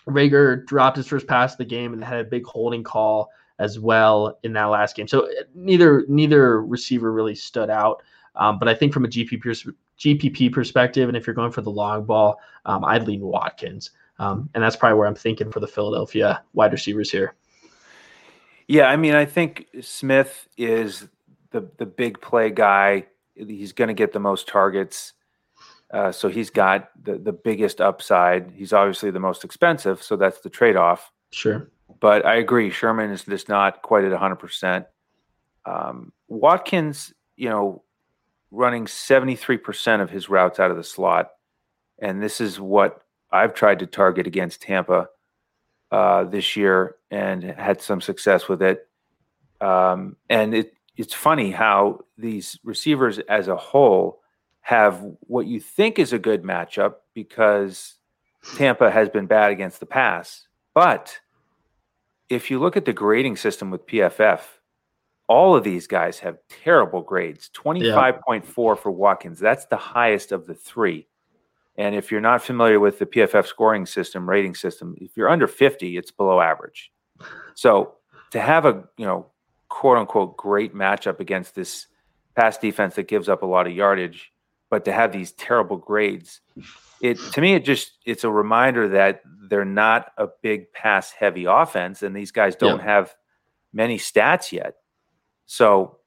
Reagor 0.07 0.65
dropped 0.65 0.97
his 0.97 1.07
first 1.07 1.27
pass 1.27 1.53
of 1.53 1.57
the 1.57 1.65
game 1.65 1.93
and 1.93 2.03
had 2.03 2.19
a 2.19 2.23
big 2.23 2.45
holding 2.45 2.83
call 2.83 3.29
as 3.59 3.79
well 3.79 4.37
in 4.43 4.53
that 4.53 4.65
last 4.65 4.95
game. 4.95 5.07
So 5.07 5.29
neither 5.53 6.05
neither 6.07 6.61
receiver 6.61 7.11
really 7.11 7.35
stood 7.35 7.69
out. 7.69 8.03
Um, 8.35 8.59
but 8.59 8.67
I 8.67 8.75
think 8.75 8.93
from 8.93 9.05
a 9.05 9.07
GPP, 9.07 9.73
GPP 9.97 10.51
perspective, 10.51 11.07
and 11.07 11.17
if 11.17 11.25
you're 11.25 11.33
going 11.33 11.51
for 11.51 11.61
the 11.61 11.71
long 11.71 12.03
ball, 12.03 12.39
um, 12.65 12.83
I'd 12.83 13.07
lean 13.07 13.21
Watkins. 13.21 13.91
Um, 14.19 14.49
and 14.53 14.63
that's 14.63 14.75
probably 14.75 14.97
where 14.97 15.07
I'm 15.07 15.15
thinking 15.15 15.51
for 15.51 15.59
the 15.59 15.67
Philadelphia 15.67 16.43
wide 16.53 16.71
receivers 16.71 17.09
here. 17.09 17.35
Yeah, 18.67 18.85
I 18.85 18.95
mean, 18.95 19.13
I 19.13 19.25
think 19.25 19.67
Smith 19.81 20.47
is 20.57 21.07
the 21.51 21.69
the 21.77 21.85
big 21.85 22.21
play 22.21 22.49
guy. 22.49 23.05
He's 23.35 23.73
going 23.73 23.89
to 23.89 23.93
get 23.93 24.13
the 24.13 24.19
most 24.19 24.47
targets, 24.47 25.13
uh, 25.91 26.11
so 26.11 26.29
he's 26.29 26.49
got 26.49 26.89
the 27.03 27.17
the 27.17 27.33
biggest 27.33 27.81
upside. 27.81 28.51
He's 28.51 28.73
obviously 28.73 29.11
the 29.11 29.19
most 29.19 29.43
expensive, 29.43 30.01
so 30.01 30.15
that's 30.15 30.41
the 30.41 30.49
trade 30.49 30.75
off. 30.75 31.11
Sure, 31.31 31.69
but 31.99 32.25
I 32.25 32.35
agree. 32.35 32.69
Sherman 32.69 33.11
is 33.11 33.23
just 33.23 33.49
not 33.49 33.81
quite 33.81 34.03
at 34.03 34.11
100. 34.11 34.31
Um, 34.31 34.37
percent 34.37 34.85
Watkins, 36.27 37.13
you 37.37 37.49
know, 37.49 37.83
running 38.51 38.85
73% 38.85 40.01
of 40.01 40.09
his 40.09 40.29
routes 40.29 40.59
out 40.59 40.71
of 40.71 40.77
the 40.77 40.83
slot. 40.83 41.31
And 41.99 42.21
this 42.21 42.41
is 42.41 42.59
what 42.59 43.01
I've 43.31 43.53
tried 43.53 43.79
to 43.79 43.85
target 43.85 44.27
against 44.27 44.61
Tampa 44.61 45.07
uh, 45.91 46.23
this 46.25 46.55
year 46.55 46.95
and 47.15 47.43
had 47.43 47.81
some 47.81 48.01
success 48.01 48.49
with 48.49 48.61
it. 48.61 48.89
Um, 49.61 50.17
and 50.29 50.53
it, 50.53 50.73
it's 50.97 51.13
funny 51.13 51.49
how 51.49 52.01
these 52.17 52.59
receivers 52.63 53.19
as 53.19 53.47
a 53.47 53.55
whole 53.55 54.19
have 54.59 55.01
what 55.21 55.47
you 55.47 55.61
think 55.61 55.97
is 55.97 56.11
a 56.11 56.19
good 56.19 56.43
matchup 56.43 56.95
because 57.13 57.95
Tampa 58.57 58.91
has 58.91 59.07
been 59.09 59.27
bad 59.27 59.51
against 59.51 59.79
the 59.79 59.85
pass. 59.85 60.47
But 60.73 61.17
if 62.27 62.51
you 62.51 62.59
look 62.59 62.75
at 62.75 62.83
the 62.83 62.93
grading 62.93 63.37
system 63.37 63.71
with 63.71 63.87
PFF, 63.87 64.41
all 65.29 65.55
of 65.55 65.63
these 65.63 65.87
guys 65.87 66.19
have 66.19 66.37
terrible 66.49 67.01
grades 67.01 67.49
25.4 67.55 68.43
yeah. 68.43 68.75
for 68.75 68.91
Watkins. 68.91 69.39
That's 69.39 69.65
the 69.67 69.77
highest 69.77 70.33
of 70.33 70.47
the 70.47 70.53
three. 70.53 71.07
And 71.77 71.95
if 71.95 72.11
you're 72.11 72.21
not 72.21 72.43
familiar 72.43 72.79
with 72.79 72.99
the 72.99 73.05
PFF 73.05 73.45
scoring 73.47 73.85
system, 73.85 74.29
rating 74.29 74.55
system, 74.55 74.95
if 74.99 75.15
you're 75.15 75.29
under 75.29 75.47
50, 75.47 75.97
it's 75.97 76.11
below 76.11 76.41
average. 76.41 76.91
So 77.55 77.95
to 78.31 78.41
have 78.41 78.65
a, 78.65 78.83
you 78.97 79.05
know, 79.05 79.27
quote 79.69 79.97
unquote 79.97 80.37
great 80.37 80.73
matchup 80.73 81.19
against 81.19 81.55
this 81.55 81.87
pass 82.35 82.57
defense 82.57 82.95
that 82.95 83.07
gives 83.07 83.29
up 83.29 83.43
a 83.43 83.45
lot 83.45 83.67
of 83.67 83.73
yardage, 83.73 84.31
but 84.69 84.85
to 84.85 84.91
have 84.91 85.11
these 85.11 85.31
terrible 85.33 85.77
grades, 85.77 86.41
it 87.01 87.17
to 87.33 87.41
me 87.41 87.53
it 87.53 87.65
just 87.65 87.97
it's 88.05 88.23
a 88.23 88.29
reminder 88.29 88.89
that 88.89 89.21
they're 89.49 89.65
not 89.65 90.11
a 90.17 90.27
big 90.41 90.71
pass 90.73 91.11
heavy 91.11 91.45
offense 91.45 92.03
and 92.03 92.15
these 92.15 92.31
guys 92.31 92.55
don't 92.55 92.79
yeah. 92.79 92.85
have 92.85 93.15
many 93.73 93.97
stats 93.97 94.51
yet. 94.51 94.75
So 95.45 95.99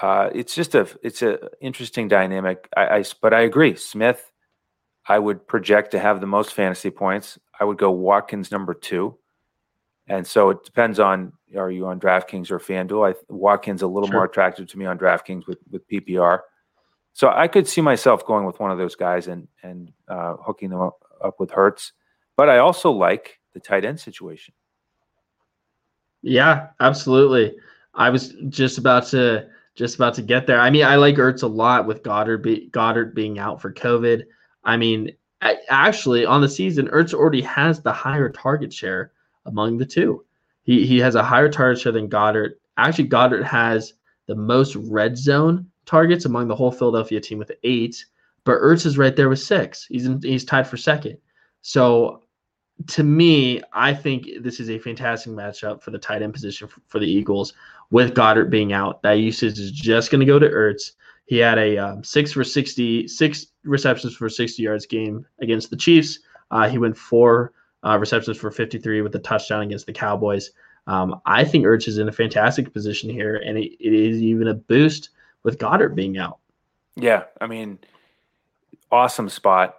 uh, 0.00 0.30
it's 0.34 0.54
just 0.54 0.74
a 0.74 0.88
it's 1.02 1.22
a 1.22 1.38
interesting 1.60 2.08
dynamic. 2.08 2.68
I, 2.76 2.98
I, 2.98 3.04
but 3.20 3.34
I 3.34 3.40
agree, 3.40 3.76
Smith. 3.76 4.30
I 5.06 5.18
would 5.18 5.46
project 5.46 5.90
to 5.92 5.98
have 5.98 6.20
the 6.20 6.26
most 6.26 6.54
fantasy 6.54 6.90
points. 6.90 7.38
I 7.58 7.64
would 7.64 7.78
go 7.78 7.90
Watkins 7.90 8.52
number 8.52 8.74
two, 8.74 9.18
and 10.10 10.26
so 10.26 10.50
it 10.50 10.64
depends 10.64 10.98
on 10.98 11.32
are 11.56 11.70
you 11.70 11.86
on 11.86 12.00
DraftKings 12.00 12.50
or 12.50 12.58
FanDuel. 12.58 13.12
I, 13.12 13.18
Watkins 13.28 13.82
a 13.82 13.86
little 13.86 14.08
sure. 14.08 14.16
more 14.16 14.24
attractive 14.24 14.66
to 14.68 14.78
me 14.78 14.84
on 14.84 14.98
DraftKings 14.98 15.46
with 15.46 15.58
with 15.70 15.88
PPR. 15.88 16.40
So 17.12 17.28
I 17.28 17.46
could 17.46 17.66
see 17.66 17.80
myself 17.80 18.26
going 18.26 18.44
with 18.44 18.58
one 18.58 18.72
of 18.72 18.78
those 18.78 18.96
guys 18.96 19.28
and 19.28 19.46
and 19.62 19.92
uh, 20.08 20.34
hooking 20.44 20.70
them 20.70 20.80
up, 20.80 21.04
up 21.22 21.38
with 21.38 21.52
Hurts. 21.52 21.92
But 22.36 22.48
I 22.48 22.58
also 22.58 22.90
like 22.90 23.38
the 23.54 23.60
tight 23.60 23.84
end 23.84 24.00
situation. 24.00 24.52
Yeah, 26.22 26.68
absolutely. 26.80 27.56
I 27.94 28.10
was 28.10 28.34
just 28.48 28.78
about 28.78 29.06
to 29.08 29.46
just 29.76 29.94
about 29.94 30.14
to 30.14 30.22
get 30.22 30.46
there. 30.46 30.60
I 30.60 30.70
mean, 30.70 30.84
I 30.84 30.96
like 30.96 31.16
Ertz 31.16 31.44
a 31.44 31.46
lot 31.46 31.86
with 31.86 32.02
Goedert 32.02 32.42
be, 32.42 32.68
Goedert 32.72 33.14
being 33.14 33.38
out 33.38 33.62
for 33.62 33.72
COVID. 33.72 34.24
I 34.64 34.76
mean, 34.76 35.12
I, 35.40 35.56
actually 35.68 36.26
on 36.26 36.40
the 36.40 36.48
season, 36.48 36.88
Ertz 36.88 37.14
already 37.14 37.42
has 37.42 37.80
the 37.80 37.92
higher 37.92 38.28
target 38.28 38.72
share 38.72 39.12
among 39.46 39.78
the 39.78 39.86
two. 39.86 40.24
He 40.62 40.86
he 40.86 40.98
has 40.98 41.14
a 41.14 41.22
higher 41.22 41.48
target 41.48 41.80
share 41.82 41.92
than 41.92 42.08
Goedert. 42.08 42.54
Actually, 42.76 43.08
Goedert 43.08 43.44
has 43.44 43.94
the 44.26 44.34
most 44.34 44.76
red 44.76 45.16
zone 45.16 45.66
targets 45.86 46.24
among 46.24 46.48
the 46.48 46.56
whole 46.56 46.70
Philadelphia 46.70 47.20
team 47.20 47.38
with 47.38 47.52
eight, 47.64 48.04
but 48.44 48.60
Ertz 48.60 48.86
is 48.86 48.98
right 48.98 49.16
there 49.16 49.28
with 49.28 49.40
six. 49.40 49.86
He's 49.86 50.06
in, 50.06 50.20
he's 50.22 50.44
tied 50.44 50.66
for 50.66 50.76
second. 50.76 51.18
So 51.62 52.22
to 52.88 53.02
me, 53.02 53.62
I 53.72 53.92
think 53.92 54.28
this 54.40 54.60
is 54.60 54.70
a 54.70 54.78
fantastic 54.78 55.32
matchup 55.32 55.82
for 55.82 55.90
the 55.90 55.98
tight 55.98 56.22
end 56.22 56.32
position 56.32 56.68
for, 56.68 56.80
for 56.86 56.98
the 56.98 57.10
Eagles 57.10 57.52
with 57.90 58.14
Goedert 58.14 58.50
being 58.50 58.72
out. 58.72 59.02
That 59.02 59.14
usage 59.14 59.58
is 59.58 59.72
just 59.72 60.10
going 60.10 60.20
to 60.20 60.26
go 60.26 60.38
to 60.38 60.48
Ertz. 60.48 60.92
He 61.26 61.38
had 61.38 61.58
a 61.58 61.78
um, 61.78 62.04
six 62.04 62.32
for 62.32 62.42
60, 62.42 63.06
six 63.06 63.46
receptions 63.64 64.16
for 64.16 64.28
60 64.28 64.62
yards 64.62 64.86
game 64.86 65.26
against 65.40 65.70
the 65.70 65.76
Chiefs. 65.76 66.20
Uh, 66.50 66.68
he 66.68 66.78
went 66.78 66.96
four 66.96 67.52
uh, 67.84 67.98
receptions 67.98 68.36
for 68.36 68.50
53 68.50 69.02
with 69.02 69.14
a 69.14 69.18
touchdown 69.18 69.62
against 69.62 69.86
the 69.86 69.92
Cowboys. 69.92 70.50
Um, 70.86 71.20
I 71.26 71.44
think 71.44 71.64
Ertz 71.64 71.88
is 71.88 71.98
in 71.98 72.08
a 72.08 72.12
fantastic 72.12 72.72
position 72.72 73.10
here, 73.10 73.36
and 73.36 73.58
it, 73.58 73.72
it 73.80 73.92
is 73.92 74.22
even 74.22 74.48
a 74.48 74.54
boost 74.54 75.10
with 75.42 75.58
Goedert 75.58 75.94
being 75.94 76.18
out. 76.18 76.38
Yeah, 76.96 77.24
I 77.40 77.46
mean, 77.46 77.78
awesome 78.90 79.28
spot. 79.28 79.76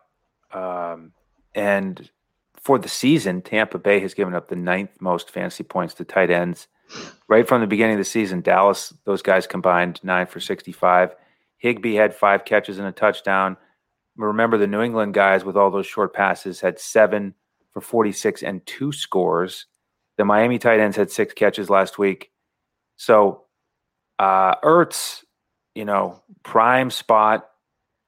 Um, 0.51 1.11
and 1.53 2.09
for 2.55 2.79
the 2.79 2.89
season, 2.89 3.41
Tampa 3.41 3.77
Bay 3.77 3.99
has 3.99 4.13
given 4.13 4.35
up 4.35 4.47
the 4.47 4.55
ninth 4.55 4.91
most 4.99 5.29
fantasy 5.31 5.63
points 5.63 5.93
to 5.95 6.05
tight 6.05 6.29
ends. 6.29 6.67
Right 7.27 7.47
from 7.47 7.61
the 7.61 7.67
beginning 7.67 7.95
of 7.95 7.99
the 7.99 8.05
season, 8.05 8.41
Dallas, 8.41 8.93
those 9.05 9.21
guys 9.21 9.47
combined 9.47 10.01
nine 10.03 10.27
for 10.27 10.39
65. 10.39 11.15
Higbee 11.57 11.95
had 11.95 12.13
five 12.13 12.43
catches 12.43 12.79
and 12.79 12.87
a 12.87 12.91
touchdown. 12.91 13.55
remember 14.17 14.57
the 14.57 14.67
New 14.67 14.81
England 14.81 15.13
guys 15.13 15.45
with 15.45 15.55
all 15.55 15.71
those 15.71 15.87
short 15.87 16.13
passes 16.13 16.59
had 16.59 16.79
seven 16.79 17.33
for 17.71 17.81
46 17.81 18.43
and 18.43 18.65
two 18.65 18.91
scores. 18.91 19.65
The 20.17 20.25
Miami 20.25 20.59
tight 20.59 20.79
ends 20.79 20.97
had 20.97 21.11
six 21.11 21.33
catches 21.33 21.69
last 21.69 21.97
week. 21.97 22.31
So 22.97 23.45
uh 24.19 24.55
Ertz, 24.61 25.23
you 25.75 25.85
know, 25.85 26.21
prime 26.43 26.91
spot. 26.91 27.47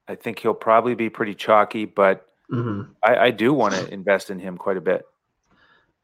I 0.08 0.16
think 0.16 0.40
he'll 0.40 0.54
probably 0.54 0.96
be 0.96 1.10
pretty 1.10 1.34
chalky, 1.36 1.86
but 1.86 2.26
Mhm. 2.52 2.90
I, 3.04 3.16
I 3.16 3.32
do 3.32 3.54
want 3.54 3.74
to 3.74 3.92
invest 3.92 4.30
in 4.30 4.38
him 4.38 4.58
quite 4.58 4.78
a 4.78 4.82
bit. 4.82 5.06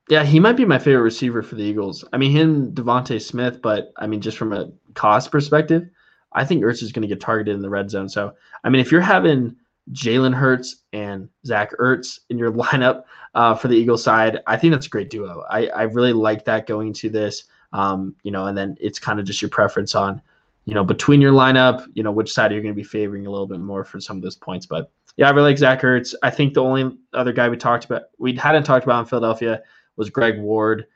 Yeah, 0.09 0.23
he 0.23 0.39
might 0.39 0.57
be 0.57 0.65
my 0.65 0.79
favorite 0.79 1.03
receiver 1.03 1.43
for 1.43 1.53
the 1.55 1.63
Eagles. 1.63 2.03
I 2.13 2.17
mean, 2.17 2.31
him, 2.31 2.73
DeVonta 2.73 3.21
Smith, 3.21 3.61
but 3.61 3.91
I 3.97 4.07
mean, 4.07 4.21
just 4.21 4.37
from 4.37 4.53
a 4.53 4.71
cost 4.95 5.31
perspective, 5.31 5.87
I 6.33 6.45
think 6.45 6.63
Ertz 6.63 6.81
is 6.81 6.91
going 6.91 7.03
to 7.03 7.07
get 7.07 7.19
targeted 7.21 7.53
in 7.55 7.61
the 7.61 7.69
red 7.69 7.91
zone. 7.91 8.09
So, 8.09 8.33
I 8.63 8.69
mean, 8.69 8.81
if 8.81 8.91
you're 8.91 9.01
having 9.01 9.55
Jalen 9.91 10.33
Hurts 10.33 10.83
and 10.93 11.29
Zach 11.45 11.71
Ertz 11.79 12.19
in 12.29 12.37
your 12.37 12.51
lineup 12.53 13.03
uh, 13.35 13.55
for 13.55 13.67
the 13.67 13.75
Eagles 13.75 14.03
side, 14.03 14.39
I 14.47 14.57
think 14.57 14.71
that's 14.71 14.87
a 14.87 14.89
great 14.89 15.09
duo. 15.09 15.43
I, 15.49 15.67
I 15.67 15.83
really 15.83 16.13
like 16.13 16.45
that 16.45 16.67
going 16.67 16.93
to 16.93 17.09
this. 17.09 17.45
Um, 17.71 18.15
you 18.23 18.31
know, 18.31 18.47
and 18.47 18.57
then 18.57 18.75
it's 18.79 18.97
kind 18.97 19.19
of 19.19 19.25
just 19.25 19.41
your 19.41 19.49
preference 19.49 19.93
on, 19.93 20.21
you 20.65 20.73
know, 20.73 20.83
between 20.83 21.21
your 21.21 21.33
lineup, 21.33 21.85
you 21.93 22.01
know, 22.01 22.11
which 22.11 22.33
side 22.33 22.51
you're 22.51 22.61
going 22.61 22.73
to 22.73 22.79
be 22.79 22.83
favoring 22.83 23.27
a 23.27 23.29
little 23.29 23.45
bit 23.45 23.59
more 23.59 23.83
for 23.83 23.99
some 23.99 24.17
of 24.17 24.23
those 24.23 24.35
points. 24.35 24.65
But 24.65 24.91
yeah, 25.17 25.27
I 25.27 25.31
really 25.31 25.51
like 25.51 25.57
Zach 25.59 25.81
Ertz. 25.81 26.15
I 26.23 26.31
think 26.31 26.53
the 26.53 26.63
only 26.63 26.97
other 27.13 27.31
guy 27.31 27.47
we 27.47 27.57
talked 27.57 27.85
about, 27.85 28.03
we 28.17 28.33
hadn't 28.35 28.63
talked 28.63 28.85
about 28.85 29.01
in 29.01 29.05
Philadelphia 29.05 29.61
was 29.97 30.09
Greg 30.09 30.39
Ward 30.39 30.87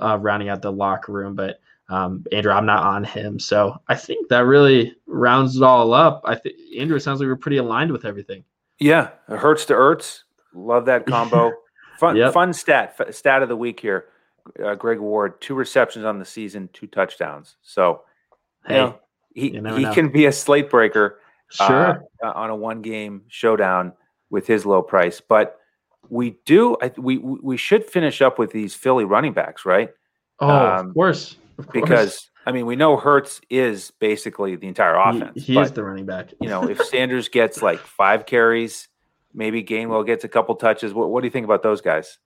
uh, 0.00 0.18
rounding 0.18 0.48
out 0.48 0.62
the 0.62 0.72
locker 0.72 1.12
room. 1.12 1.34
But 1.34 1.60
um, 1.92 2.24
Andrew, 2.32 2.52
I'm 2.52 2.66
not 2.66 2.82
on 2.82 3.04
him. 3.04 3.38
So 3.38 3.76
I 3.88 3.94
think 3.94 4.28
that 4.28 4.40
really 4.46 4.94
rounds 5.06 5.56
it 5.56 5.62
all 5.62 5.92
up. 5.92 6.22
I 6.24 6.34
think, 6.36 6.56
Andrew, 6.78 6.96
it 6.96 7.00
sounds 7.00 7.20
like 7.20 7.26
we're 7.26 7.36
pretty 7.36 7.58
aligned 7.58 7.92
with 7.92 8.04
everything. 8.04 8.44
Yeah, 8.78 9.10
it 9.28 9.38
hurts 9.38 9.64
to 9.66 9.74
Ertz. 9.74 10.20
Love 10.54 10.86
that 10.86 11.06
combo. 11.06 11.52
Fun, 11.98 12.16
Yep. 12.16 12.32
fun 12.32 12.52
stat. 12.52 12.96
f- 12.98 13.14
Stat 13.14 13.42
of 13.42 13.48
the 13.48 13.56
week 13.56 13.78
here. 13.78 14.06
Uh, 14.64 14.74
Greg 14.74 14.98
Ward, 14.98 15.40
two 15.40 15.54
receptions 15.54 16.04
on 16.04 16.18
the 16.18 16.24
season, 16.24 16.68
two 16.72 16.86
touchdowns. 16.88 17.56
So 17.62 18.02
Hey, 18.66 18.76
you 18.76 18.80
know, 18.80 18.98
he 19.34 19.46
you 19.54 19.62
he 19.76 19.82
know. 19.84 19.92
can 19.94 20.08
be 20.10 20.26
a 20.26 20.32
slate 20.32 20.68
breaker 20.70 21.20
sure. 21.50 22.02
uh, 22.24 22.32
on 22.34 22.50
a 22.50 22.56
one 22.56 22.82
game 22.82 23.22
showdown 23.28 23.92
with 24.30 24.46
his 24.48 24.66
low 24.66 24.82
price. 24.82 25.20
But 25.20 25.58
we 26.08 26.38
do 26.44 26.76
I, 26.82 26.90
we 26.96 27.18
we 27.18 27.56
should 27.56 27.84
finish 27.84 28.20
up 28.20 28.36
with 28.38 28.50
these 28.50 28.74
Philly 28.74 29.04
running 29.04 29.32
backs, 29.32 29.64
right? 29.64 29.90
oh, 30.40 30.48
um, 30.50 30.88
of 30.88 30.94
course. 30.94 31.36
Because 31.72 32.30
I 32.46 32.52
mean, 32.52 32.66
we 32.66 32.76
know 32.76 32.96
Hurts 32.96 33.40
is 33.50 33.92
basically 33.98 34.56
the 34.56 34.66
entire 34.66 34.94
he, 34.94 35.18
offense. 35.18 35.44
he 35.44 35.54
but, 35.54 35.66
is 35.66 35.72
the 35.72 35.84
running 35.84 36.06
back. 36.06 36.32
you 36.40 36.48
know, 36.48 36.68
if 36.68 36.80
Sanders 36.86 37.28
gets 37.28 37.62
like 37.62 37.78
five 37.78 38.26
carries, 38.26 38.88
maybe 39.32 39.62
Gainwell 39.62 40.04
gets 40.04 40.24
a 40.24 40.28
couple 40.28 40.54
touches. 40.56 40.92
What 40.92 41.10
what 41.10 41.20
do 41.20 41.26
you 41.26 41.30
think 41.30 41.44
about 41.44 41.62
those 41.62 41.80
guys? 41.80 42.18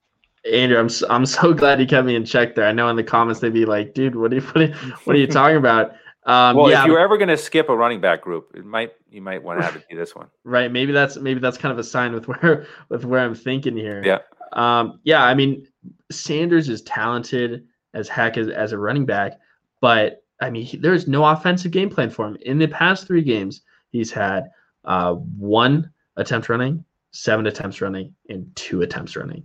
Andrew, 0.50 0.78
I'm 0.78 0.88
so, 0.88 1.06
I'm 1.10 1.26
so 1.26 1.52
glad 1.54 1.80
you 1.80 1.86
kept 1.86 2.06
me 2.06 2.14
in 2.14 2.24
check 2.24 2.54
there. 2.54 2.66
I 2.66 2.72
know 2.72 2.88
in 2.88 2.96
the 2.96 3.04
comments 3.04 3.40
they'd 3.40 3.52
be 3.52 3.66
like, 3.66 3.94
"Dude, 3.94 4.16
what 4.16 4.32
are 4.32 4.36
you 4.36 4.42
what 4.52 4.62
are, 4.62 4.74
what 5.04 5.16
are 5.16 5.18
you 5.18 5.26
talking 5.26 5.56
about?" 5.56 5.92
Um, 6.24 6.56
well, 6.56 6.68
yeah, 6.68 6.80
if 6.80 6.86
you're 6.86 6.98
ever 6.98 7.16
going 7.16 7.28
to 7.28 7.36
skip 7.36 7.68
a 7.68 7.76
running 7.76 8.00
back 8.00 8.20
group, 8.20 8.50
it 8.54 8.64
might 8.64 8.92
you 9.08 9.22
might 9.22 9.42
want 9.42 9.60
to 9.60 9.64
have 9.64 9.76
it 9.76 9.88
be 9.88 9.94
this 9.94 10.14
one. 10.14 10.28
right. 10.44 10.72
Maybe 10.72 10.92
that's 10.92 11.16
maybe 11.16 11.40
that's 11.40 11.58
kind 11.58 11.72
of 11.72 11.78
a 11.78 11.84
sign 11.84 12.12
with 12.12 12.26
where 12.26 12.66
with 12.88 13.04
where 13.04 13.20
I'm 13.20 13.34
thinking 13.34 13.76
here. 13.76 14.02
Yeah. 14.04 14.18
Um, 14.52 15.00
yeah. 15.04 15.24
I 15.24 15.34
mean, 15.34 15.66
Sanders 16.10 16.68
is 16.68 16.82
talented 16.82 17.66
as 17.96 18.08
heck 18.08 18.36
as, 18.36 18.48
as 18.48 18.72
a 18.72 18.78
running 18.78 19.06
back, 19.06 19.40
but 19.80 20.22
I 20.40 20.50
mean, 20.50 20.64
he, 20.64 20.76
there's 20.76 21.08
no 21.08 21.24
offensive 21.24 21.72
game 21.72 21.90
plan 21.90 22.10
for 22.10 22.26
him. 22.26 22.36
In 22.42 22.58
the 22.58 22.68
past 22.68 23.06
three 23.06 23.22
games, 23.22 23.62
he's 23.90 24.12
had 24.12 24.50
uh, 24.84 25.14
one 25.14 25.90
attempt 26.16 26.48
running, 26.48 26.84
seven 27.10 27.46
attempts 27.46 27.80
running, 27.80 28.14
and 28.28 28.54
two 28.54 28.82
attempts 28.82 29.16
running. 29.16 29.42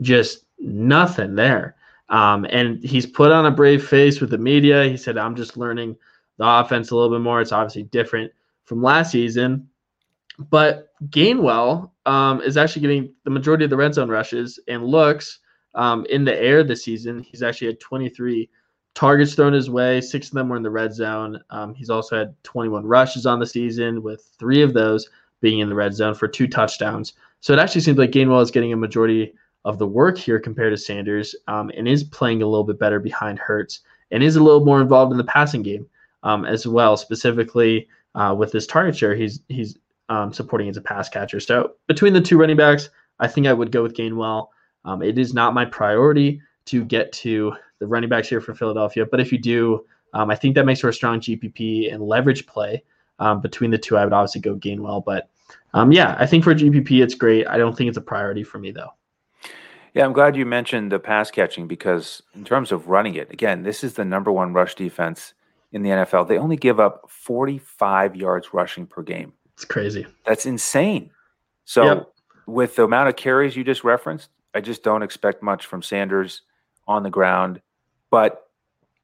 Just 0.00 0.44
nothing 0.58 1.36
there. 1.36 1.76
Um, 2.08 2.44
and 2.50 2.82
he's 2.82 3.06
put 3.06 3.32
on 3.32 3.46
a 3.46 3.50
brave 3.50 3.86
face 3.86 4.20
with 4.20 4.30
the 4.30 4.38
media. 4.38 4.84
He 4.84 4.96
said, 4.96 5.16
I'm 5.16 5.36
just 5.36 5.56
learning 5.56 5.96
the 6.38 6.46
offense 6.46 6.90
a 6.90 6.96
little 6.96 7.16
bit 7.16 7.22
more. 7.22 7.40
It's 7.40 7.52
obviously 7.52 7.84
different 7.84 8.32
from 8.64 8.82
last 8.82 9.12
season. 9.12 9.68
But 10.50 10.92
Gainwell 11.08 11.90
um, 12.04 12.42
is 12.42 12.56
actually 12.56 12.82
getting 12.82 13.14
the 13.24 13.30
majority 13.30 13.64
of 13.64 13.70
the 13.70 13.76
red 13.76 13.94
zone 13.94 14.08
rushes 14.08 14.58
and 14.66 14.84
looks 14.84 15.38
um, 15.74 16.06
in 16.10 16.24
the 16.24 16.38
air 16.38 16.62
this 16.62 16.84
season. 16.84 17.22
He's 17.22 17.42
actually 17.42 17.68
had 17.68 17.80
23 17.80 18.48
targets 18.94 19.34
thrown 19.34 19.52
his 19.52 19.70
way. 19.70 20.00
Six 20.00 20.28
of 20.28 20.34
them 20.34 20.48
were 20.48 20.56
in 20.56 20.62
the 20.62 20.70
red 20.70 20.94
zone. 20.94 21.42
Um, 21.50 21.74
he's 21.74 21.90
also 21.90 22.18
had 22.18 22.34
21 22.42 22.86
rushes 22.86 23.26
on 23.26 23.40
the 23.40 23.46
season, 23.46 24.02
with 24.02 24.30
three 24.38 24.62
of 24.62 24.74
those 24.74 25.08
being 25.40 25.60
in 25.60 25.68
the 25.68 25.74
red 25.74 25.94
zone 25.94 26.14
for 26.14 26.28
two 26.28 26.46
touchdowns. 26.46 27.14
So 27.40 27.52
it 27.52 27.58
actually 27.58 27.80
seems 27.80 27.98
like 27.98 28.12
Gainwell 28.12 28.42
is 28.42 28.50
getting 28.50 28.72
a 28.72 28.76
majority 28.76 29.34
of 29.64 29.78
the 29.78 29.86
work 29.86 30.18
here 30.18 30.40
compared 30.40 30.72
to 30.72 30.76
Sanders 30.76 31.34
um, 31.48 31.70
and 31.76 31.86
is 31.86 32.04
playing 32.04 32.42
a 32.42 32.46
little 32.46 32.64
bit 32.64 32.78
better 32.78 33.00
behind 33.00 33.38
Hurts 33.38 33.80
and 34.10 34.22
is 34.22 34.36
a 34.36 34.42
little 34.42 34.64
more 34.64 34.80
involved 34.80 35.12
in 35.12 35.18
the 35.18 35.24
passing 35.24 35.62
game 35.62 35.86
um, 36.22 36.44
as 36.44 36.66
well, 36.66 36.96
specifically 36.96 37.88
uh, 38.14 38.34
with 38.36 38.52
his 38.52 38.66
target 38.66 38.96
share. 38.96 39.14
He's 39.14 39.40
he's 39.48 39.78
um, 40.08 40.32
supporting 40.32 40.68
as 40.68 40.76
a 40.76 40.82
pass 40.82 41.08
catcher. 41.08 41.40
So 41.40 41.72
between 41.86 42.12
the 42.12 42.20
two 42.20 42.38
running 42.38 42.56
backs, 42.56 42.90
I 43.18 43.28
think 43.28 43.46
I 43.46 43.52
would 43.52 43.72
go 43.72 43.82
with 43.82 43.94
Gainwell. 43.94 44.48
Um, 44.84 45.02
it 45.02 45.18
is 45.18 45.34
not 45.34 45.54
my 45.54 45.64
priority 45.64 46.40
to 46.66 46.84
get 46.84 47.12
to 47.12 47.54
the 47.78 47.86
running 47.86 48.08
backs 48.08 48.28
here 48.28 48.40
for 48.40 48.54
Philadelphia, 48.54 49.06
but 49.06 49.20
if 49.20 49.32
you 49.32 49.38
do, 49.38 49.84
um, 50.14 50.30
I 50.30 50.34
think 50.34 50.54
that 50.54 50.66
makes 50.66 50.80
for 50.80 50.88
a 50.88 50.94
strong 50.94 51.20
GPP 51.20 51.92
and 51.92 52.02
leverage 52.02 52.46
play. 52.46 52.82
Um, 53.18 53.40
between 53.40 53.70
the 53.70 53.78
two, 53.78 53.96
I 53.96 54.04
would 54.04 54.12
obviously 54.12 54.40
go 54.40 54.56
Gainwell, 54.56 55.04
but 55.04 55.28
um, 55.74 55.92
yeah, 55.92 56.16
I 56.18 56.26
think 56.26 56.44
for 56.44 56.54
GPP 56.54 57.02
it's 57.02 57.14
great. 57.14 57.46
I 57.46 57.56
don't 57.56 57.76
think 57.76 57.88
it's 57.88 57.98
a 57.98 58.02
priority 58.02 58.42
for 58.42 58.58
me 58.58 58.72
though. 58.72 58.90
Yeah, 59.94 60.04
I'm 60.04 60.12
glad 60.12 60.36
you 60.36 60.46
mentioned 60.46 60.90
the 60.90 60.98
pass 60.98 61.30
catching 61.30 61.68
because 61.68 62.22
in 62.34 62.44
terms 62.44 62.72
of 62.72 62.88
running 62.88 63.14
it, 63.14 63.30
again, 63.30 63.62
this 63.62 63.84
is 63.84 63.94
the 63.94 64.04
number 64.04 64.32
one 64.32 64.52
rush 64.54 64.74
defense 64.74 65.34
in 65.72 65.82
the 65.82 65.90
NFL. 65.90 66.28
They 66.28 66.38
only 66.38 66.56
give 66.56 66.80
up 66.80 67.04
45 67.10 68.16
yards 68.16 68.54
rushing 68.54 68.86
per 68.86 69.02
game. 69.02 69.32
It's 69.54 69.64
crazy. 69.66 70.06
That's 70.24 70.46
insane. 70.46 71.10
So 71.64 71.84
Yep. 71.84 72.12
with 72.46 72.76
the 72.76 72.84
amount 72.84 73.08
of 73.10 73.16
carries 73.16 73.54
you 73.54 73.64
just 73.64 73.84
referenced, 73.84 74.30
I 74.54 74.60
just 74.60 74.82
don't 74.82 75.02
expect 75.02 75.42
much 75.42 75.66
from 75.66 75.82
Sanders 75.82 76.42
on 76.86 77.02
the 77.02 77.10
ground. 77.10 77.60
But 78.10 78.48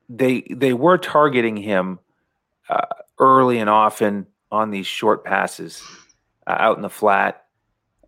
they 0.09 0.43
they 0.51 0.73
were 0.73 0.99
targeting 0.99 1.57
him 1.57 1.99
uh, 2.69 2.87
early 3.19 3.59
and 3.59 3.71
often 3.71 4.27
on 4.51 4.71
these 4.71 4.87
short 4.87 5.25
passes 5.25 5.83
uh, 6.47 6.57
out 6.59 6.77
in 6.77 6.83
the 6.83 6.91
flat. 6.91 7.45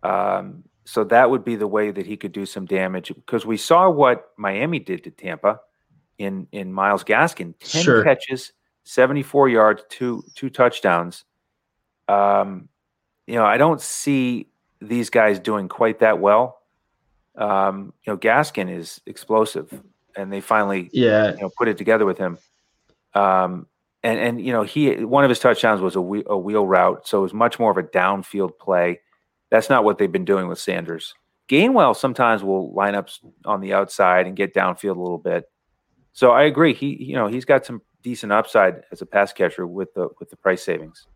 Um, 0.03 0.63
so 0.83 1.03
that 1.05 1.29
would 1.29 1.43
be 1.43 1.55
the 1.55 1.67
way 1.67 1.91
that 1.91 2.05
he 2.05 2.17
could 2.17 2.31
do 2.31 2.45
some 2.45 2.65
damage 2.65 3.09
because 3.13 3.45
we 3.45 3.57
saw 3.57 3.89
what 3.89 4.31
Miami 4.37 4.79
did 4.79 5.03
to 5.03 5.11
Tampa 5.11 5.59
in 6.17 6.47
in 6.51 6.73
Myles 6.73 7.03
Gaskin, 7.03 7.53
ten 7.59 7.83
Sure. 7.83 8.03
catches, 8.03 8.53
seventy 8.83 9.23
four 9.23 9.47
yards, 9.49 9.83
two 9.89 10.23
two 10.35 10.49
touchdowns. 10.49 11.23
Um, 12.07 12.67
you 13.27 13.35
know, 13.35 13.45
I 13.45 13.57
don't 13.57 13.79
see 13.81 14.47
these 14.81 15.09
guys 15.09 15.39
doing 15.39 15.69
quite 15.69 15.99
that 15.99 16.19
well. 16.19 16.60
Um, 17.35 17.93
you 18.03 18.11
know, 18.13 18.17
Gaskin 18.17 18.69
is 18.69 19.01
explosive, 19.05 19.81
and 20.15 20.31
they 20.31 20.41
finally 20.41 20.89
Yeah, 20.93 21.33
you 21.33 21.41
know 21.41 21.51
put 21.57 21.67
it 21.67 21.77
together 21.77 22.05
with 22.05 22.17
him. 22.17 22.37
Um, 23.13 23.67
and 24.03 24.19
and 24.19 24.45
you 24.45 24.51
know 24.51 24.63
he 24.63 25.03
one 25.05 25.23
of 25.23 25.29
his 25.29 25.39
touchdowns 25.39 25.81
was 25.81 25.95
a 25.95 26.01
wheel, 26.01 26.23
a 26.27 26.37
wheel 26.37 26.65
route, 26.65 27.07
so 27.07 27.19
it 27.19 27.21
was 27.21 27.33
much 27.33 27.59
more 27.59 27.71
of 27.71 27.77
a 27.77 27.83
downfield 27.83 28.57
play. 28.59 28.99
That's 29.49 29.69
not 29.69 29.83
what 29.83 29.97
they've 29.97 30.11
been 30.11 30.25
doing 30.25 30.47
with 30.47 30.59
Sanders. 30.59 31.13
Gainwell 31.49 31.95
sometimes 31.95 32.43
will 32.43 32.73
line 32.73 32.95
up 32.95 33.09
on 33.45 33.59
the 33.59 33.73
outside 33.73 34.25
and 34.25 34.35
get 34.35 34.53
downfield 34.53 34.95
a 34.95 35.01
little 35.01 35.17
bit. 35.17 35.45
So 36.13 36.31
I 36.31 36.43
agree. 36.43 36.73
He 36.73 37.01
you 37.03 37.15
know 37.15 37.27
he's 37.27 37.45
got 37.45 37.65
some 37.65 37.81
decent 38.01 38.31
upside 38.31 38.81
as 38.91 39.01
a 39.01 39.05
pass 39.05 39.31
catcher 39.33 39.67
with 39.67 39.93
the 39.93 40.09
with 40.19 40.29
the 40.29 40.37
price 40.37 40.63
savings. 40.63 41.07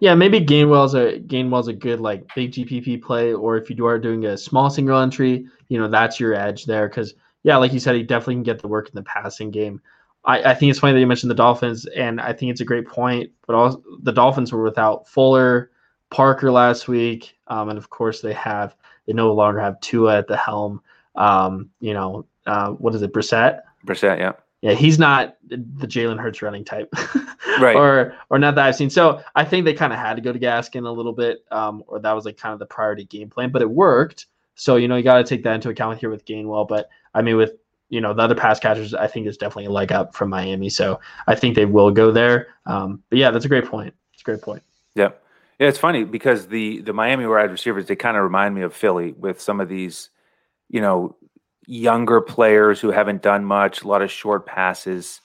Yeah, 0.00 0.14
maybe 0.14 0.40
Gainwell's 0.40 0.94
a 0.94 1.20
Gainwell's 1.20 1.68
a 1.68 1.74
good 1.74 2.00
like 2.00 2.34
big 2.34 2.52
GPP 2.52 3.02
play, 3.02 3.34
or 3.34 3.58
if 3.58 3.68
you 3.68 3.86
are 3.86 3.98
doing 3.98 4.24
a 4.24 4.36
small 4.36 4.70
single 4.70 4.98
entry, 4.98 5.46
you 5.68 5.78
know 5.78 5.88
that's 5.88 6.18
your 6.18 6.34
edge 6.34 6.64
there. 6.64 6.88
Because 6.88 7.14
yeah, 7.42 7.58
like 7.58 7.72
you 7.72 7.78
said, 7.78 7.94
he 7.94 8.02
definitely 8.02 8.36
can 8.36 8.42
get 8.42 8.60
the 8.60 8.68
work 8.68 8.88
in 8.88 8.94
the 8.94 9.02
passing 9.02 9.50
game. 9.50 9.80
I, 10.24 10.42
I 10.42 10.54
think 10.54 10.70
it's 10.70 10.78
funny 10.78 10.94
that 10.94 11.00
you 11.00 11.06
mentioned 11.06 11.30
the 11.30 11.34
Dolphins, 11.36 11.86
and 11.86 12.18
I 12.18 12.32
think 12.32 12.50
it's 12.50 12.62
a 12.62 12.64
great 12.64 12.86
point. 12.86 13.30
But 13.46 13.56
also, 13.56 13.82
the 14.02 14.12
Dolphins 14.12 14.52
were 14.52 14.62
without 14.62 15.06
Fuller, 15.06 15.70
Parker 16.10 16.50
last 16.50 16.88
week, 16.88 17.38
um, 17.48 17.68
and 17.68 17.78
of 17.78 17.90
course 17.90 18.22
they 18.22 18.32
have 18.32 18.74
they 19.06 19.12
no 19.12 19.32
longer 19.34 19.60
have 19.60 19.80
Tua 19.80 20.16
at 20.16 20.28
the 20.28 20.36
helm. 20.36 20.80
Um, 21.14 21.68
you 21.80 21.92
know, 21.92 22.24
uh, 22.46 22.70
what 22.70 22.94
is 22.94 23.02
it, 23.02 23.12
Brissett? 23.12 23.60
Brissett, 23.86 24.18
yeah, 24.18 24.32
Yeah, 24.62 24.74
he's 24.74 24.98
not 24.98 25.38
the 25.46 25.56
Jalen 25.86 26.20
Hurts 26.20 26.42
running 26.42 26.64
type, 26.64 26.92
Right. 27.60 27.76
Or 27.76 28.14
or 28.28 28.38
not 28.38 28.54
that 28.56 28.66
I've 28.66 28.76
seen. 28.76 28.90
So 28.90 29.22
I 29.34 29.44
think 29.44 29.64
they 29.64 29.74
kind 29.74 29.92
of 29.92 29.98
had 29.98 30.14
to 30.14 30.22
go 30.22 30.32
to 30.32 30.38
Gaskin 30.38 30.86
a 30.86 30.90
little 30.90 31.12
bit, 31.12 31.44
um, 31.50 31.82
or 31.86 31.98
that 31.98 32.12
was 32.12 32.24
like 32.24 32.36
kind 32.36 32.52
of 32.52 32.58
the 32.58 32.66
priority 32.66 33.04
game 33.04 33.30
plan. 33.30 33.50
But 33.50 33.62
it 33.62 33.70
worked. 33.70 34.26
So 34.54 34.76
you 34.76 34.88
know 34.88 34.96
you 34.96 35.02
got 35.02 35.16
to 35.16 35.24
take 35.24 35.42
that 35.44 35.54
into 35.54 35.70
account 35.70 35.98
here 35.98 36.10
with 36.10 36.24
Gainwell. 36.24 36.68
But 36.68 36.88
I 37.14 37.22
mean 37.22 37.36
with 37.36 37.52
you 37.88 38.00
know 38.00 38.12
the 38.12 38.22
other 38.22 38.34
pass 38.34 38.60
catchers, 38.60 38.94
I 38.94 39.06
think 39.06 39.26
is 39.26 39.36
definitely 39.36 39.66
a 39.66 39.70
leg 39.70 39.92
up 39.92 40.14
from 40.14 40.28
Miami. 40.30 40.68
So 40.68 41.00
I 41.26 41.34
think 41.34 41.54
they 41.54 41.66
will 41.66 41.90
go 41.90 42.12
there. 42.12 42.48
Um, 42.66 43.02
but 43.08 43.18
yeah, 43.18 43.30
that's 43.30 43.46
a 43.46 43.48
great 43.48 43.66
point. 43.66 43.94
It's 44.12 44.22
a 44.22 44.24
great 44.24 44.42
point. 44.42 44.62
Yep. 44.94 45.22
Yeah, 45.58 45.68
it's 45.68 45.78
funny 45.78 46.04
because 46.04 46.48
the 46.48 46.80
the 46.82 46.92
Miami 46.92 47.26
wide 47.26 47.50
receivers 47.50 47.86
they 47.86 47.96
kind 47.96 48.16
of 48.16 48.22
remind 48.22 48.54
me 48.54 48.62
of 48.62 48.74
Philly 48.74 49.12
with 49.12 49.40
some 49.40 49.60
of 49.60 49.68
these, 49.68 50.10
you 50.68 50.80
know, 50.80 51.16
younger 51.70 52.20
players 52.20 52.80
who 52.80 52.90
haven't 52.90 53.22
done 53.22 53.44
much, 53.44 53.82
a 53.82 53.88
lot 53.88 54.02
of 54.02 54.10
short 54.10 54.44
passes, 54.44 55.20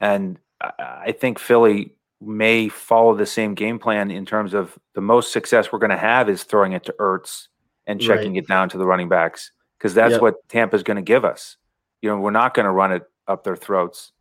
and 0.00 0.38
I 0.60 1.12
think 1.12 1.38
Philly 1.38 1.96
may 2.20 2.68
follow 2.68 3.16
the 3.16 3.26
same 3.26 3.54
game 3.54 3.80
plan 3.80 4.10
in 4.10 4.24
terms 4.24 4.54
of 4.54 4.78
the 4.94 5.00
most 5.00 5.32
success 5.32 5.72
we're 5.72 5.80
going 5.80 5.90
to 5.90 5.96
have 5.96 6.28
is 6.28 6.44
throwing 6.44 6.72
it 6.72 6.84
to 6.84 6.94
Ertz 7.00 7.48
and 7.86 8.00
checking 8.00 8.34
right. 8.34 8.44
it 8.44 8.48
down 8.48 8.68
to 8.68 8.78
the 8.78 8.86
running 8.86 9.08
backs 9.08 9.50
because 9.76 9.92
that's 9.92 10.12
yep. 10.12 10.22
what 10.22 10.48
Tampa's 10.48 10.84
going 10.84 10.98
to 10.98 11.02
give 11.02 11.24
us. 11.24 11.56
You 12.00 12.10
know, 12.10 12.18
we're 12.18 12.30
not 12.30 12.54
going 12.54 12.66
to 12.66 12.70
run 12.70 12.92
it 12.92 13.02
up 13.26 13.42
their 13.42 13.56
throats. 13.56 14.12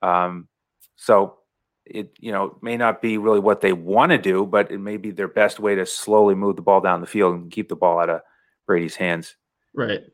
Um, 0.00 0.48
so 0.96 1.38
it 1.84 2.10
you 2.18 2.32
know 2.32 2.58
may 2.62 2.76
not 2.76 3.02
be 3.02 3.18
really 3.18 3.40
what 3.40 3.60
they 3.60 3.74
want 3.74 4.12
to 4.12 4.18
do, 4.18 4.46
but 4.46 4.70
it 4.70 4.78
may 4.78 4.96
be 4.96 5.10
their 5.10 5.28
best 5.28 5.60
way 5.60 5.74
to 5.74 5.84
slowly 5.84 6.34
move 6.34 6.56
the 6.56 6.62
ball 6.62 6.80
down 6.80 7.02
the 7.02 7.06
field 7.06 7.34
and 7.34 7.50
keep 7.50 7.68
the 7.68 7.76
ball 7.76 8.00
out 8.00 8.08
of 8.08 8.22
Brady's 8.66 8.96
hands. 8.96 9.36
Right. 9.74 10.04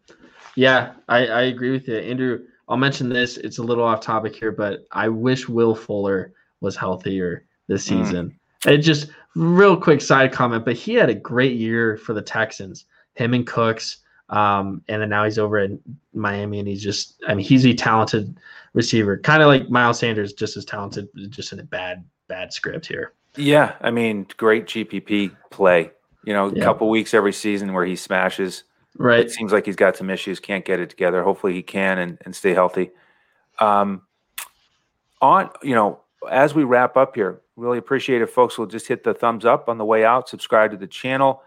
Yeah, 0.57 0.93
I, 1.09 1.27
I 1.27 1.43
agree 1.43 1.71
with 1.71 1.89
you, 1.89 1.97
Andrew. 1.97 2.45
I'll 2.69 2.77
mention 2.77 3.09
this. 3.09 3.37
It's 3.37 3.59
a 3.59 3.63
little 3.63 3.85
off 3.85 4.01
topic 4.01 4.35
here, 4.37 4.53
but 4.53 4.87
I 4.93 5.09
wish 5.09 5.49
Will 5.49 5.75
Fuller 5.75 6.33
was 6.61 6.77
healthier 6.77 7.45
this 7.69 7.85
mm. 7.87 7.89
season. 7.89 8.39
Mm. 8.63 8.73
It 8.73 8.79
just 8.79 9.11
real 9.35 9.77
quick 9.77 10.01
side 10.01 10.33
comment, 10.33 10.65
but 10.65 10.77
he 10.77 10.95
had 10.95 11.11
a 11.11 11.15
great 11.15 11.57
year 11.57 11.97
for 11.97 12.13
the 12.13 12.23
Texans. 12.23 12.87
Him 13.15 13.35
and 13.35 13.47
Cooks, 13.47 13.99
um, 14.31 14.83
and 14.89 15.03
then 15.03 15.11
now 15.11 15.25
he's 15.25 15.39
over 15.39 15.59
in 15.59 15.79
Miami, 16.15 16.61
and 16.61 16.69
he's 16.69 16.83
just 16.83 17.23
I 17.29 17.35
mean 17.35 17.45
he's 17.45 17.67
a 17.67 17.75
talented 17.75 18.39
receiver, 18.73 19.19
kind 19.19 19.43
of 19.43 19.49
like 19.49 19.69
Miles 19.69 19.99
Sanders, 19.99 20.33
just 20.33 20.57
as 20.57 20.65
talented, 20.65 21.09
just 21.29 21.53
in 21.53 21.61
a 21.61 21.65
bad 21.65 22.05
bad 22.29 22.53
script 22.53 22.87
here. 22.87 23.13
Yeah, 23.37 23.75
I 23.81 23.91
mean 23.91 24.27
great 24.37 24.67
GPP 24.67 25.37
play. 25.51 25.91
You 26.25 26.33
know, 26.33 26.49
a 26.49 26.55
yeah. 26.55 26.63
couple 26.63 26.89
weeks 26.89 27.15
every 27.15 27.33
season 27.33 27.73
where 27.73 27.85
he 27.85 27.97
smashes. 27.97 28.65
Right. 28.99 29.21
It 29.21 29.31
seems 29.31 29.53
like 29.53 29.67
he's 29.67 29.77
got 29.77 29.97
some 29.97 30.11
issues, 30.11 30.39
can't 30.39 30.65
get 30.65 30.81
it 30.81 30.91
together. 30.91 31.23
Hopefully 31.23 31.55
he 31.55 31.63
can 31.63 31.99
and, 31.99 32.19
and 32.25 32.37
stay 32.37 32.53
healthy. 32.53 32.91
Um, 33.59 34.03
on 35.21 35.51
you 35.63 35.75
know 35.75 36.01
as 36.31 36.55
we 36.55 36.65
wrap 36.65 36.97
up 36.97 37.15
here, 37.15 37.41
really 37.57 37.79
appreciate 37.79 38.23
if 38.23 38.31
folks 38.31 38.59
We'll 38.59 38.67
just 38.67 38.89
hit 38.89 39.05
the 39.05 39.15
thumbs 39.15 39.45
up 39.45 39.69
on 39.69 39.79
the 39.79 39.85
way 39.85 40.05
out, 40.05 40.29
subscribe 40.29 40.71
to 40.73 40.77
the 40.77 40.87
channel, 40.87 41.43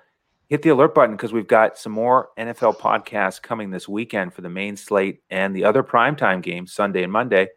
hit 0.48 0.62
the 0.62 0.70
alert 0.70 0.94
button 0.94 1.16
because 1.16 1.34
we've 1.34 1.48
got 1.48 1.78
some 1.78 1.92
more 1.92 2.30
NFL 2.38 2.78
podcasts 2.78 3.42
coming 3.42 3.70
this 3.70 3.88
weekend 3.88 4.34
for 4.34 4.42
the 4.42 4.50
main 4.50 4.76
slate 4.76 5.22
and 5.30 5.56
the 5.56 5.64
other 5.64 5.84
primetime 5.84 6.42
games, 6.42 6.74
Sunday 6.74 7.04
and 7.04 7.12
Monday. 7.12 7.50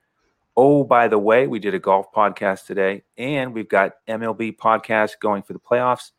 Oh, 0.57 0.83
by 0.83 1.07
the 1.07 1.19
way, 1.19 1.47
we 1.47 1.61
did 1.61 1.75
a 1.75 1.79
golf 1.79 2.13
podcast 2.13 2.67
today, 2.67 3.05
and 3.17 3.55
we've 3.55 3.69
got 3.69 3.93
MLB 4.09 4.57
podcast 4.57 5.13
going 5.21 5.43
for 5.43 5.53
the 5.53 5.61
playoffs. 5.61 6.11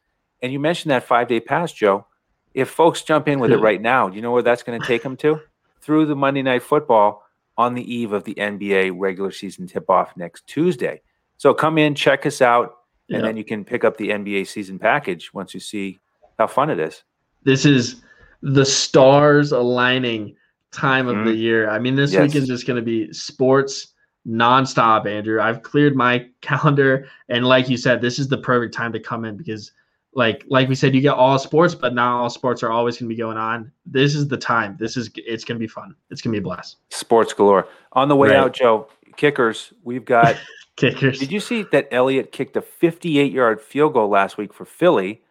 And 0.41 0.53
you 0.53 0.59
mentioned 0.59 0.91
that 0.91 1.03
five 1.03 1.27
day 1.27 1.41
pass, 1.41 1.73
Joe. 1.73 2.07
If 2.53 2.69
folks 2.69 3.03
jump 3.03 3.27
in 3.27 3.39
with 3.39 3.51
it 3.51 3.57
right 3.57 3.81
now, 3.81 4.09
do 4.09 4.15
you 4.15 4.21
know 4.21 4.31
where 4.31 4.41
that's 4.41 4.63
going 4.63 4.79
to 4.79 4.87
take 4.87 5.03
them 5.03 5.15
to? 5.17 5.39
Through 5.81 6.07
the 6.07 6.15
Monday 6.15 6.41
Night 6.41 6.63
Football 6.63 7.23
on 7.57 7.75
the 7.75 7.93
eve 7.93 8.13
of 8.13 8.23
the 8.23 8.33
NBA 8.35 8.93
regular 8.97 9.31
season 9.31 9.67
tip 9.67 9.89
off 9.89 10.15
next 10.15 10.47
Tuesday. 10.47 11.01
So 11.37 11.53
come 11.53 11.77
in, 11.77 11.95
check 11.95 12.25
us 12.25 12.41
out, 12.41 12.79
and 13.09 13.17
yep. 13.17 13.23
then 13.23 13.37
you 13.37 13.43
can 13.43 13.63
pick 13.63 13.83
up 13.83 13.97
the 13.97 14.09
NBA 14.09 14.47
season 14.47 14.79
package 14.79 15.33
once 15.33 15.53
you 15.53 15.59
see 15.59 15.99
how 16.37 16.47
fun 16.47 16.69
it 16.69 16.79
is. 16.79 17.03
This 17.43 17.65
is 17.65 18.01
the 18.41 18.65
stars 18.65 19.51
aligning 19.51 20.35
time 20.71 21.07
of 21.07 21.15
mm-hmm. 21.15 21.25
the 21.25 21.35
year. 21.35 21.69
I 21.69 21.79
mean, 21.79 21.95
this 21.95 22.13
yes. 22.13 22.21
week 22.21 22.35
is 22.35 22.47
just 22.47 22.67
going 22.67 22.77
to 22.77 22.83
be 22.83 23.11
sports 23.13 23.93
nonstop, 24.27 25.05
Andrew. 25.05 25.41
I've 25.41 25.63
cleared 25.63 25.95
my 25.95 26.27
calendar, 26.41 27.07
and 27.29 27.45
like 27.45 27.69
you 27.69 27.77
said, 27.77 28.01
this 28.01 28.19
is 28.19 28.27
the 28.27 28.37
perfect 28.37 28.73
time 28.73 28.93
to 28.93 28.99
come 28.99 29.25
in 29.25 29.37
because 29.37 29.71
like 30.13 30.43
like 30.47 30.67
we 30.67 30.75
said, 30.75 30.95
you 30.95 31.01
get 31.01 31.13
all 31.13 31.37
sports, 31.37 31.75
but 31.75 31.93
not 31.93 32.19
all 32.19 32.29
sports 32.29 32.63
are 32.63 32.71
always 32.71 32.97
going 32.97 33.09
to 33.09 33.15
be 33.15 33.19
going 33.19 33.37
on. 33.37 33.71
This 33.85 34.15
is 34.15 34.27
the 34.27 34.37
time. 34.37 34.75
This 34.79 34.97
is 34.97 35.09
it's 35.15 35.43
going 35.43 35.57
to 35.57 35.59
be 35.59 35.67
fun. 35.67 35.95
It's 36.09 36.21
going 36.21 36.33
to 36.33 36.39
be 36.39 36.43
a 36.43 36.43
blast. 36.43 36.77
Sports 36.89 37.33
galore. 37.33 37.67
On 37.93 38.07
the 38.07 38.15
way 38.15 38.29
right. 38.29 38.37
out, 38.37 38.53
Joe, 38.53 38.89
kickers. 39.17 39.71
We've 39.83 40.05
got 40.05 40.35
kickers. 40.75 41.19
Did 41.19 41.31
you 41.31 41.39
see 41.39 41.63
that 41.71 41.87
Elliott 41.91 42.31
kicked 42.31 42.55
a 42.57 42.61
58-yard 42.61 43.61
field 43.61 43.93
goal 43.93 44.09
last 44.09 44.37
week 44.37 44.53
for 44.53 44.65
Philly? 44.65 45.21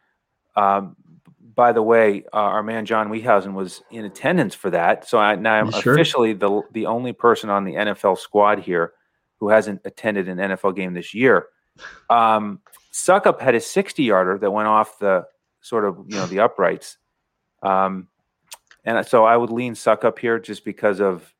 Um, 0.54 0.96
by 1.58 1.72
the 1.72 1.82
way, 1.82 2.24
uh, 2.32 2.36
our 2.36 2.62
man 2.62 2.86
John 2.86 3.08
Weehausen 3.08 3.52
was 3.52 3.82
in 3.90 4.04
attendance 4.04 4.54
for 4.54 4.70
that. 4.70 5.08
So 5.08 5.18
I, 5.18 5.34
now 5.34 5.54
I'm 5.54 5.72
sure? 5.72 5.92
officially 5.92 6.32
the 6.32 6.62
the 6.70 6.86
only 6.86 7.12
person 7.12 7.50
on 7.50 7.64
the 7.64 7.74
NFL 7.74 8.18
squad 8.18 8.60
here 8.60 8.92
who 9.40 9.48
hasn't 9.48 9.80
attended 9.84 10.28
an 10.28 10.38
NFL 10.38 10.76
game 10.76 10.94
this 10.94 11.14
year. 11.14 11.48
Um, 12.10 12.60
Succop 12.98 13.40
had 13.40 13.54
a 13.54 13.60
60 13.60 14.02
yarder 14.02 14.38
that 14.38 14.50
went 14.50 14.68
off 14.68 14.98
the 14.98 15.26
sort 15.60 15.84
of 15.84 15.98
you 16.08 16.16
know 16.16 16.26
the 16.26 16.40
uprights, 16.40 16.98
um, 17.62 18.08
and 18.84 19.06
so 19.06 19.24
I 19.24 19.36
would 19.36 19.50
lean 19.50 19.74
Succop 19.74 20.18
here 20.18 20.38
just 20.38 20.64
because 20.64 21.00
of 21.00 21.32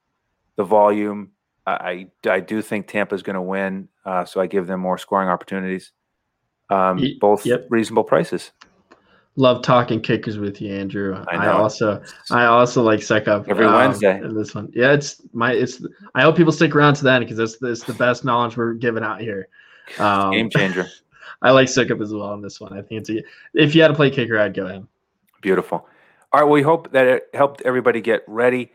the 0.56 0.64
volume. 0.64 1.32
I 1.66 2.06
I 2.28 2.40
do 2.40 2.62
think 2.62 2.86
Tampa's 2.86 3.22
going 3.22 3.34
to 3.34 3.42
win, 3.42 3.88
uh, 4.04 4.24
so 4.24 4.40
I 4.40 4.46
give 4.46 4.66
them 4.66 4.80
more 4.80 4.98
scoring 4.98 5.28
opportunities. 5.28 5.92
Um, 6.70 7.02
both 7.20 7.44
yep. 7.44 7.66
reasonable 7.70 8.04
prices. 8.04 8.52
Love 9.36 9.62
talking 9.62 10.00
kickers 10.00 10.38
with 10.38 10.60
you, 10.60 10.74
Andrew. 10.74 11.22
I, 11.28 11.36
I 11.36 11.48
also 11.48 12.02
I 12.30 12.44
also 12.46 12.82
like 12.82 13.00
Succop 13.00 13.48
every 13.48 13.66
um, 13.66 13.74
Wednesday. 13.74 14.20
This 14.32 14.54
one, 14.54 14.70
yeah, 14.74 14.92
it's 14.92 15.20
my 15.32 15.52
it's. 15.52 15.84
I 16.14 16.22
hope 16.22 16.36
people 16.36 16.52
stick 16.52 16.74
around 16.74 16.94
to 16.94 17.04
that 17.04 17.20
because 17.20 17.36
that's, 17.36 17.58
that's 17.58 17.84
the 17.84 17.94
best 17.94 18.24
knowledge 18.24 18.56
we're 18.56 18.74
giving 18.74 19.02
out 19.02 19.20
here. 19.20 19.48
Um, 19.98 20.30
Game 20.32 20.50
changer. 20.50 20.86
I 21.42 21.50
like 21.50 21.68
Succop 21.68 22.02
as 22.02 22.12
well 22.12 22.24
on 22.24 22.42
this 22.42 22.60
one. 22.60 22.72
I 22.72 22.82
think 22.82 23.00
it's 23.02 23.10
a, 23.10 23.22
if 23.54 23.74
you 23.74 23.82
had 23.82 23.88
to 23.88 23.94
play 23.94 24.10
kicker, 24.10 24.38
I'd 24.38 24.54
go 24.54 24.66
him. 24.66 24.88
Beautiful. 25.40 25.86
All 26.32 26.40
right. 26.40 26.42
Well, 26.42 26.52
we 26.52 26.62
hope 26.62 26.90
that 26.92 27.06
it 27.06 27.28
helped 27.32 27.62
everybody 27.62 28.00
get 28.00 28.22
ready, 28.26 28.72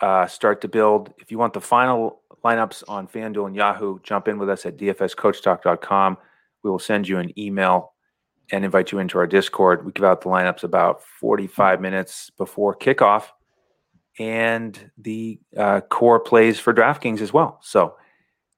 uh, 0.00 0.26
start 0.26 0.60
to 0.62 0.68
build. 0.68 1.12
If 1.18 1.30
you 1.30 1.38
want 1.38 1.52
the 1.52 1.60
final 1.60 2.20
lineups 2.44 2.84
on 2.88 3.08
FanDuel 3.08 3.48
and 3.48 3.56
Yahoo, 3.56 3.98
jump 4.02 4.28
in 4.28 4.38
with 4.38 4.48
us 4.48 4.64
at 4.64 4.76
dfscoachtalk.com. 4.76 6.16
We 6.62 6.70
will 6.70 6.78
send 6.78 7.08
you 7.08 7.18
an 7.18 7.38
email 7.38 7.94
and 8.52 8.64
invite 8.64 8.92
you 8.92 8.98
into 8.98 9.18
our 9.18 9.26
Discord. 9.26 9.84
We 9.84 9.92
give 9.92 10.04
out 10.04 10.20
the 10.20 10.28
lineups 10.28 10.64
about 10.64 11.02
45 11.02 11.80
minutes 11.80 12.30
before 12.30 12.76
kickoff 12.76 13.24
and 14.18 14.90
the 14.98 15.40
uh, 15.56 15.80
core 15.80 16.20
plays 16.20 16.60
for 16.60 16.72
DraftKings 16.72 17.20
as 17.20 17.32
well. 17.32 17.58
So 17.62 17.96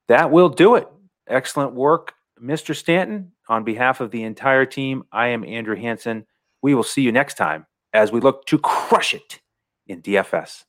that 0.09 0.31
will 0.31 0.49
do 0.49 0.75
it. 0.75 0.89
Excellent 1.27 1.73
work, 1.73 2.15
Mr. 2.43 2.77
Stanton. 2.77 3.33
On 3.49 3.65
behalf 3.65 4.01
of 4.01 4.11
the 4.11 4.25
entire 4.25 4.67
team, 4.67 5.05
I 5.13 5.29
am 5.29 5.45
Andrew 5.45 5.77
Hanson. 5.77 6.27
We 6.63 6.75
will 6.75 6.83
see 6.83 7.03
you 7.03 7.13
next 7.13 7.35
time 7.35 7.67
as 7.93 8.11
we 8.11 8.21
look 8.21 8.45
to 8.47 8.59
crush 8.59 9.15
it 9.15 9.41
in 9.87 10.03
DFS. 10.03 10.65